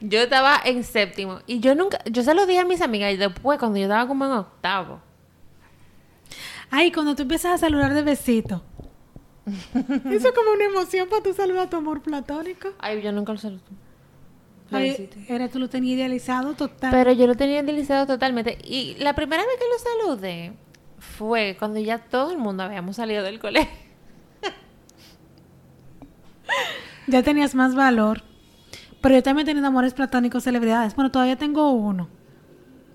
Yo 0.00 0.20
estaba 0.20 0.60
en 0.64 0.84
séptimo. 0.84 1.40
Y 1.46 1.60
yo 1.60 1.74
nunca. 1.74 1.98
Yo 2.10 2.22
se 2.22 2.34
lo 2.34 2.46
dije 2.46 2.60
a 2.60 2.64
mis 2.64 2.80
amigas 2.80 3.12
y 3.12 3.16
después, 3.16 3.58
cuando 3.58 3.78
yo 3.78 3.84
estaba 3.84 4.06
como 4.06 4.24
en 4.24 4.32
octavo. 4.32 5.00
Ay, 6.70 6.92
cuando 6.92 7.16
tú 7.16 7.22
empiezas 7.22 7.54
a 7.54 7.58
saludar 7.58 7.94
de 7.94 8.02
besito. 8.02 8.62
Eso 9.74 10.28
es 10.28 10.34
como 10.34 10.52
una 10.52 10.64
emoción 10.64 11.08
para 11.08 11.22
tú 11.22 11.32
saludar 11.32 11.66
a 11.66 11.70
tu 11.70 11.76
amor 11.76 12.02
platónico. 12.02 12.68
Ay, 12.78 13.02
yo 13.02 13.12
nunca 13.12 13.32
lo 13.32 13.38
saludo. 13.38 13.62
era 15.28 15.48
tú 15.48 15.58
lo 15.58 15.68
tenías 15.68 15.96
idealizado 15.96 16.54
total. 16.54 16.90
Pero 16.90 17.12
yo 17.12 17.26
lo 17.26 17.34
tenía 17.34 17.60
idealizado 17.60 18.06
totalmente. 18.06 18.58
Y 18.62 18.94
la 18.98 19.14
primera 19.14 19.44
vez 19.44 19.56
que 19.58 19.66
lo 19.66 19.78
saludé 19.78 20.52
fue 20.98 21.56
cuando 21.58 21.80
ya 21.80 21.98
todo 21.98 22.30
el 22.30 22.38
mundo 22.38 22.62
habíamos 22.62 22.96
salido 22.96 23.24
del 23.24 23.40
colegio. 23.40 23.70
ya 27.06 27.22
tenías 27.22 27.54
más 27.54 27.74
valor. 27.74 28.22
Pero 29.00 29.14
yo 29.14 29.22
también 29.22 29.46
he 29.46 29.50
tenido 29.50 29.66
amores 29.66 29.94
platónicos 29.94 30.44
celebridades. 30.44 30.94
Bueno, 30.94 31.10
todavía 31.10 31.36
tengo 31.36 31.70
uno. 31.72 32.08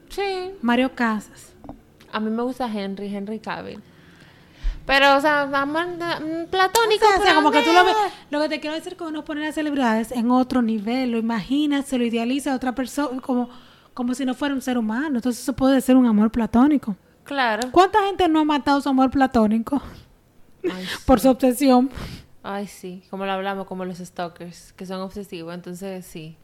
Sí. 0.10 0.52
Mario 0.62 0.94
Casas. 0.94 1.54
A 2.12 2.20
mí 2.20 2.30
me 2.30 2.44
gusta 2.44 2.72
Henry, 2.72 3.14
Henry 3.14 3.40
Cavill. 3.40 3.82
Pero, 4.86 5.18
o 5.18 5.22
sea, 5.22 5.42
amor 5.42 5.88
mm, 5.88 6.50
platónico. 6.50 7.06
O 7.20 7.24
sea, 7.24 7.34
como 7.34 7.50
que 7.50 7.62
tú 7.62 7.74
lo 7.74 7.84
ves. 7.84 7.96
Lo 8.30 8.40
que 8.40 8.50
te 8.50 8.60
quiero 8.60 8.76
decir 8.76 8.94
es 8.94 8.98
que 8.98 9.04
uno 9.04 9.26
pone 9.26 9.42
las 9.42 9.56
celebridades 9.56 10.12
en 10.12 10.30
otro 10.30 10.62
nivel. 10.62 11.12
Lo 11.12 11.18
imagina, 11.18 11.82
se 11.82 11.98
lo 11.98 12.06
idealiza 12.06 12.54
a 12.54 12.56
otra 12.56 12.76
persona 12.76 13.20
como, 13.20 13.50
como 13.94 14.14
si 14.14 14.26
no 14.26 14.36
fuera 14.36 14.54
un 14.54 14.62
ser 14.62 14.78
humano. 14.78 15.18
Entonces, 15.18 15.42
eso 15.42 15.54
puede 15.54 15.82
ser 15.82 15.96
un 15.96 16.06
amor 16.06 16.32
platónico. 16.32 16.96
Claro. 17.24 17.72
¿Cuánta 17.72 18.04
gente 18.04 18.30
no 18.30 18.42
ha 18.42 18.46
matado 18.46 18.80
su 18.80 18.90
amor 18.90 19.10
platónico? 19.10 19.82
Por 21.06 21.20
su 21.20 21.30
obsesión. 21.30 21.90
Ay, 22.48 22.68
sí, 22.68 23.04
como 23.10 23.26
lo 23.26 23.32
hablamos, 23.32 23.66
como 23.66 23.86
los 23.86 23.98
stalkers, 23.98 24.72
que 24.74 24.86
son 24.86 25.02
obsesivos, 25.02 25.52
entonces 25.52 26.06
sí. 26.06 26.38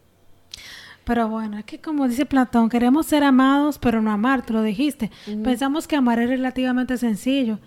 Pero 1.03 1.27
bueno, 1.27 1.59
es 1.59 1.65
que 1.65 1.79
como 1.79 2.07
dice 2.07 2.25
Platón, 2.25 2.69
queremos 2.69 3.05
ser 3.05 3.23
amados, 3.23 3.77
pero 3.77 4.01
no 4.01 4.11
amar, 4.11 4.43
tú 4.43 4.53
lo 4.53 4.63
dijiste. 4.63 5.11
Pensamos 5.43 5.87
que 5.87 5.95
amar 5.95 6.17
es 6.17 6.27
relativamente 6.27 6.97
sencillo 6.97 7.59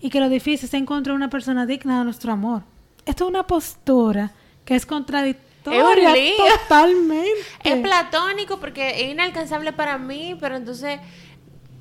y 0.00 0.10
que 0.10 0.18
lo 0.18 0.28
difícil 0.28 0.66
es 0.66 0.74
encontrar 0.74 1.14
una 1.14 1.30
persona 1.30 1.66
digna 1.66 2.00
de 2.00 2.04
nuestro 2.04 2.32
amor. 2.32 2.62
Esto 3.06 3.24
es 3.24 3.30
una 3.30 3.46
postura 3.46 4.32
que 4.64 4.74
es 4.74 4.84
contradictoria 4.84 6.14
totalmente. 6.36 7.30
Es 7.62 7.76
platónico 7.80 8.58
porque 8.58 9.02
es 9.02 9.12
inalcanzable 9.12 9.72
para 9.72 9.98
mí, 9.98 10.36
pero 10.40 10.56
entonces 10.56 10.98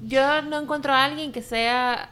yo 0.05 0.43
no 0.43 0.59
encuentro 0.59 0.93
a 0.93 1.05
alguien 1.05 1.31
que 1.31 1.41
sea 1.41 2.11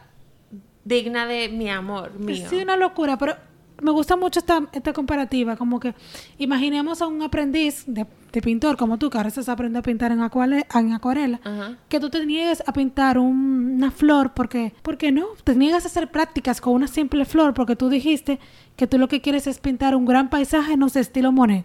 digna 0.84 1.26
de 1.26 1.48
mi 1.50 1.68
amor 1.68 2.18
mío. 2.18 2.48
Sí, 2.48 2.56
una 2.56 2.76
locura, 2.76 3.18
pero 3.18 3.36
me 3.82 3.90
gusta 3.90 4.16
mucho 4.16 4.40
esta, 4.40 4.62
esta 4.72 4.92
comparativa, 4.92 5.56
como 5.56 5.80
que 5.80 5.94
imaginemos 6.38 7.02
a 7.02 7.06
un 7.06 7.22
aprendiz 7.22 7.84
de, 7.86 8.06
pintor 8.42 8.76
como 8.76 8.98
tú, 8.98 9.08
que 9.08 9.16
ahora 9.16 9.28
estás 9.28 9.48
aprendiendo 9.48 9.78
a 9.78 9.82
pintar 9.82 10.12
en, 10.12 10.18
en 10.20 10.92
acuarela, 10.92 11.40
que 11.88 11.98
tú 12.00 12.10
te 12.10 12.24
niegues 12.26 12.62
a 12.66 12.72
pintar 12.72 13.18
una 13.18 13.90
flor 13.90 14.34
porque, 14.34 14.74
porque 14.82 15.10
no, 15.10 15.28
te 15.42 15.54
niegas 15.54 15.84
a 15.84 15.88
hacer 15.88 16.10
prácticas 16.10 16.60
con 16.60 16.74
una 16.74 16.86
simple 16.86 17.24
flor 17.24 17.54
porque 17.54 17.76
tú 17.76 17.88
dijiste 17.88 18.38
que 18.76 18.86
tú 18.86 18.98
lo 18.98 19.08
que 19.08 19.22
quieres 19.22 19.46
es 19.46 19.58
pintar 19.58 19.96
un 19.96 20.04
gran 20.04 20.28
paisaje, 20.28 20.76
no 20.76 20.88
sé, 20.90 21.00
estilo 21.00 21.32
Monet. 21.32 21.64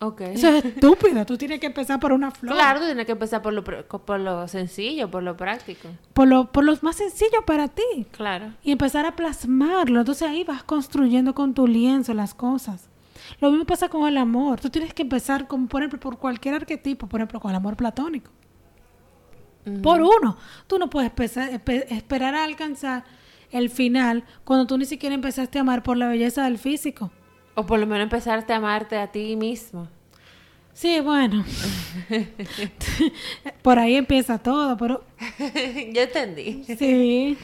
Ok. 0.00 0.20
Eso 0.20 0.48
es 0.48 0.64
estúpido. 0.64 1.26
Tú 1.26 1.36
tienes 1.36 1.58
que 1.58 1.66
empezar 1.66 1.98
por 1.98 2.12
una 2.12 2.30
flor. 2.30 2.54
Claro, 2.54 2.80
tú 2.80 2.86
tienes 2.86 3.04
que 3.04 3.12
empezar 3.12 3.42
por 3.42 3.52
lo, 3.52 3.64
por 3.64 4.20
lo 4.20 4.46
sencillo, 4.46 5.10
por 5.10 5.22
lo 5.22 5.36
práctico. 5.36 5.88
Por 6.12 6.28
lo, 6.28 6.52
por 6.52 6.64
lo 6.64 6.76
más 6.82 6.96
sencillo 6.96 7.44
para 7.44 7.68
ti. 7.68 8.06
Claro. 8.12 8.52
Y 8.62 8.70
empezar 8.70 9.06
a 9.06 9.16
plasmarlo. 9.16 10.00
Entonces 10.00 10.28
ahí 10.28 10.44
vas 10.44 10.62
construyendo 10.62 11.34
con 11.34 11.52
tu 11.52 11.66
lienzo 11.66 12.14
las 12.14 12.32
cosas. 12.34 12.88
Lo 13.40 13.50
mismo 13.50 13.66
pasa 13.66 13.88
con 13.88 14.06
el 14.06 14.16
amor. 14.16 14.60
Tú 14.60 14.70
tienes 14.70 14.94
que 14.94 15.02
empezar, 15.02 15.48
con, 15.48 15.66
por 15.66 15.82
ejemplo, 15.82 15.98
por 15.98 16.18
cualquier 16.18 16.54
arquetipo. 16.54 17.08
Por 17.08 17.20
ejemplo, 17.20 17.40
con 17.40 17.50
el 17.50 17.56
amor 17.56 17.76
platónico. 17.76 18.30
Ujú. 19.66 19.82
Por 19.82 20.00
uno. 20.00 20.36
Tú 20.68 20.78
no 20.78 20.88
puedes 20.88 21.12
esperar 21.90 22.36
a 22.36 22.44
alcanzar 22.44 23.04
el 23.50 23.68
final 23.68 24.24
cuando 24.44 24.66
tú 24.66 24.78
ni 24.78 24.84
siquiera 24.84 25.14
empezaste 25.14 25.58
a 25.58 25.62
amar 25.62 25.82
por 25.82 25.96
la 25.96 26.06
belleza 26.06 26.44
del 26.44 26.58
físico. 26.58 27.10
O 27.58 27.66
por 27.66 27.78
lo 27.80 27.86
menos 27.86 28.04
empezarte 28.04 28.52
a 28.52 28.56
amarte 28.56 28.96
a 28.98 29.08
ti 29.08 29.34
mismo. 29.36 29.88
Sí, 30.74 31.00
bueno. 31.00 31.44
por 33.62 33.78
ahí 33.80 33.96
empieza 33.96 34.38
todo, 34.38 34.76
pero 34.76 35.02
Yo 35.92 36.02
entendí. 36.02 36.62
sí. 36.64 37.36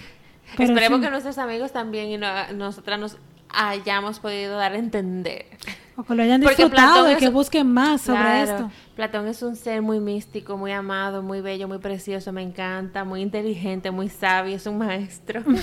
Pero 0.57 0.69
Esperemos 0.73 0.99
sí. 1.01 1.05
que 1.05 1.11
nuestros 1.11 1.39
amigos 1.39 1.73
también 1.73 2.11
y 2.11 2.17
no- 2.19 2.53
nosotras 2.53 3.01
nos 3.01 3.17
hayamos 3.49 4.21
podido 4.21 4.57
dar 4.57 4.73
a 4.75 4.79
entender. 4.79 5.47
O 5.97 6.05
que 6.05 6.15
lo 6.15 6.23
hayan 6.23 6.41
disfrutado 6.41 7.11
y 7.11 7.17
que 7.17 7.29
busquen 7.29 7.73
más 7.73 8.03
sobre 8.03 8.19
Claro, 8.21 8.53
esto. 8.53 8.71
Platón 8.95 9.27
es 9.27 9.43
un 9.43 9.57
ser 9.57 9.81
muy 9.83 9.99
místico, 10.01 10.57
muy 10.57 10.71
amado, 10.73 11.23
muy 11.23 11.41
bello, 11.41 11.67
muy 11.67 11.79
precioso, 11.79 12.33
me 12.33 12.43
encanta, 12.43 13.03
muy 13.05 13.21
inteligente, 13.23 13.91
muy 13.91 14.09
sabio, 14.09 14.55
es 14.57 14.67
un 14.67 14.79
maestro. 14.79 15.43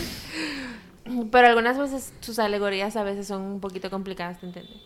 Pero 1.32 1.48
algunas 1.48 1.78
veces 1.78 2.14
sus 2.20 2.40
alegorías 2.40 2.96
a 2.96 3.04
veces 3.04 3.28
son 3.28 3.42
un 3.42 3.60
poquito 3.60 3.90
complicadas 3.90 4.42
de 4.42 4.48
entender. 4.48 4.78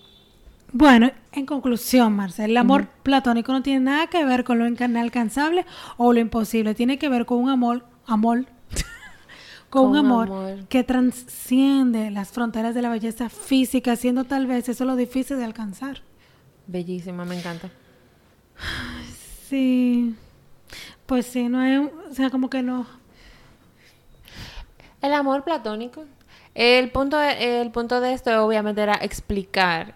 Bueno, 0.72 1.12
en 1.32 1.46
conclusión, 1.46 2.14
Marcel, 2.16 2.52
el 2.52 2.58
amor 2.58 2.88
platónico 3.04 3.52
no 3.54 3.62
tiene 3.62 3.80
nada 3.82 4.08
que 4.08 4.26
ver 4.26 4.44
con 4.44 4.60
lo 4.60 4.68
inalcanzable 4.68 5.66
o 5.98 6.12
lo 6.12 6.20
imposible. 6.20 6.76
Tiene 6.76 6.98
que 6.98 7.08
ver 7.08 7.26
con 7.26 7.38
un 7.38 7.50
amor, 7.50 7.86
amor, 8.06 8.46
con, 9.70 9.88
un 9.92 9.98
amor, 9.98 10.28
amor. 10.28 10.68
que 10.68 10.84
transciende 10.84 12.12
las 12.12 12.32
fronteras 12.32 12.76
de 12.76 12.82
la 12.82 12.90
belleza 12.90 13.30
física, 13.30 13.96
siendo 13.96 14.26
tal 14.26 14.48
vez 14.48 14.68
eso 14.68 14.84
lo 14.86 14.96
difícil 14.98 15.38
de 15.38 15.46
alcanzar. 15.46 16.02
Bellísima, 16.68 17.24
me 17.26 17.38
encanta. 17.38 17.70
Sí, 19.48 20.16
pues 21.06 21.26
sí, 21.28 21.48
no 21.48 21.60
hay, 21.60 21.78
un- 21.78 21.92
o 22.10 22.14
sea, 22.14 22.30
como 22.30 22.50
que 22.50 22.62
no. 22.64 22.86
El 25.02 25.14
amor 25.14 25.44
platónico. 25.44 26.06
El 26.56 26.90
punto, 26.90 27.18
de, 27.18 27.62
el 27.62 27.72
punto 27.72 28.00
de 28.00 28.14
esto 28.14 28.46
obviamente 28.46 28.82
era 28.82 28.96
explicar 28.96 29.96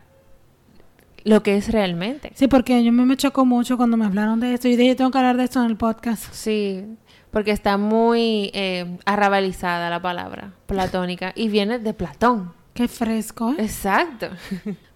lo 1.24 1.42
que 1.42 1.58
es 1.58 1.72
realmente. 1.72 2.32
Sí, 2.36 2.48
porque 2.48 2.84
yo 2.84 2.92
me, 2.92 3.06
me 3.06 3.18
chocó 3.18 3.46
mucho 3.46 3.78
cuando 3.78 3.98
me 3.98 4.06
hablaron 4.06 4.40
de 4.40 4.54
esto. 4.54 4.68
Y 4.68 4.76
dije, 4.76 4.96
tengo 4.96 5.10
que 5.12 5.18
hablar 5.18 5.38
de 5.38 5.46
esto 5.46 5.62
en 5.62 5.68
el 5.68 5.78
podcast. 5.78 6.34
Sí, 6.34 6.86
porque 7.32 7.52
está 7.52 7.78
muy 7.78 8.52
eh, 8.54 8.98
arrabalizada 9.06 9.90
la 9.90 10.02
palabra 10.02 10.54
platónica 10.66 11.32
y 11.36 11.48
viene 11.48 11.80
de 11.80 11.94
Platón. 11.94 12.54
Qué 12.74 12.88
fresco, 12.88 13.52
¿eh? 13.52 13.56
Exacto. 13.60 14.28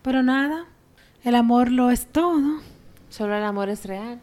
Pero 0.02 0.24
nada, 0.24 0.66
el 1.24 1.36
amor 1.36 1.72
lo 1.72 1.92
es 1.92 2.08
todo. 2.08 2.60
Solo 3.10 3.38
el 3.38 3.44
amor 3.44 3.70
es 3.70 3.86
real. 3.86 4.20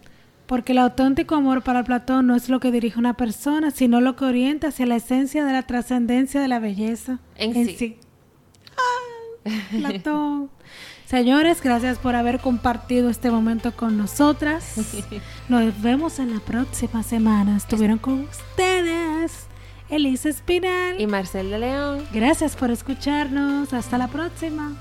Porque 0.51 0.73
el 0.73 0.79
auténtico 0.79 1.37
amor 1.37 1.63
para 1.63 1.85
Platón 1.85 2.27
no 2.27 2.35
es 2.35 2.49
lo 2.49 2.59
que 2.59 2.73
dirige 2.73 2.99
una 2.99 3.15
persona, 3.15 3.71
sino 3.71 4.01
lo 4.01 4.17
que 4.17 4.25
orienta 4.25 4.67
hacia 4.67 4.85
la 4.85 4.97
esencia 4.97 5.45
de 5.45 5.53
la 5.53 5.63
trascendencia 5.63 6.41
de 6.41 6.49
la 6.49 6.59
belleza 6.59 7.21
En 7.37 7.55
sí. 7.55 7.99
Ay, 9.45 9.79
Platón. 9.81 10.51
Señores, 11.07 11.63
gracias 11.63 11.99
por 11.99 12.17
haber 12.17 12.41
compartido 12.41 13.11
este 13.11 13.31
momento 13.31 13.77
con 13.77 13.97
nosotras. 13.97 14.75
Nos 15.49 15.81
vemos 15.83 16.19
en 16.19 16.35
la 16.35 16.41
próxima 16.41 17.05
semana. 17.05 17.57
Estuvieron 17.57 17.99
con 17.99 18.23
ustedes 18.23 19.47
Elisa 19.89 20.31
Espinal. 20.31 21.01
Y 21.01 21.07
Marcel 21.07 21.51
de 21.51 21.61
León. 21.61 22.05
Gracias 22.13 22.57
por 22.57 22.73
escucharnos. 22.73 23.73
Hasta 23.73 23.99
la 23.99 24.09
próxima. 24.09 24.77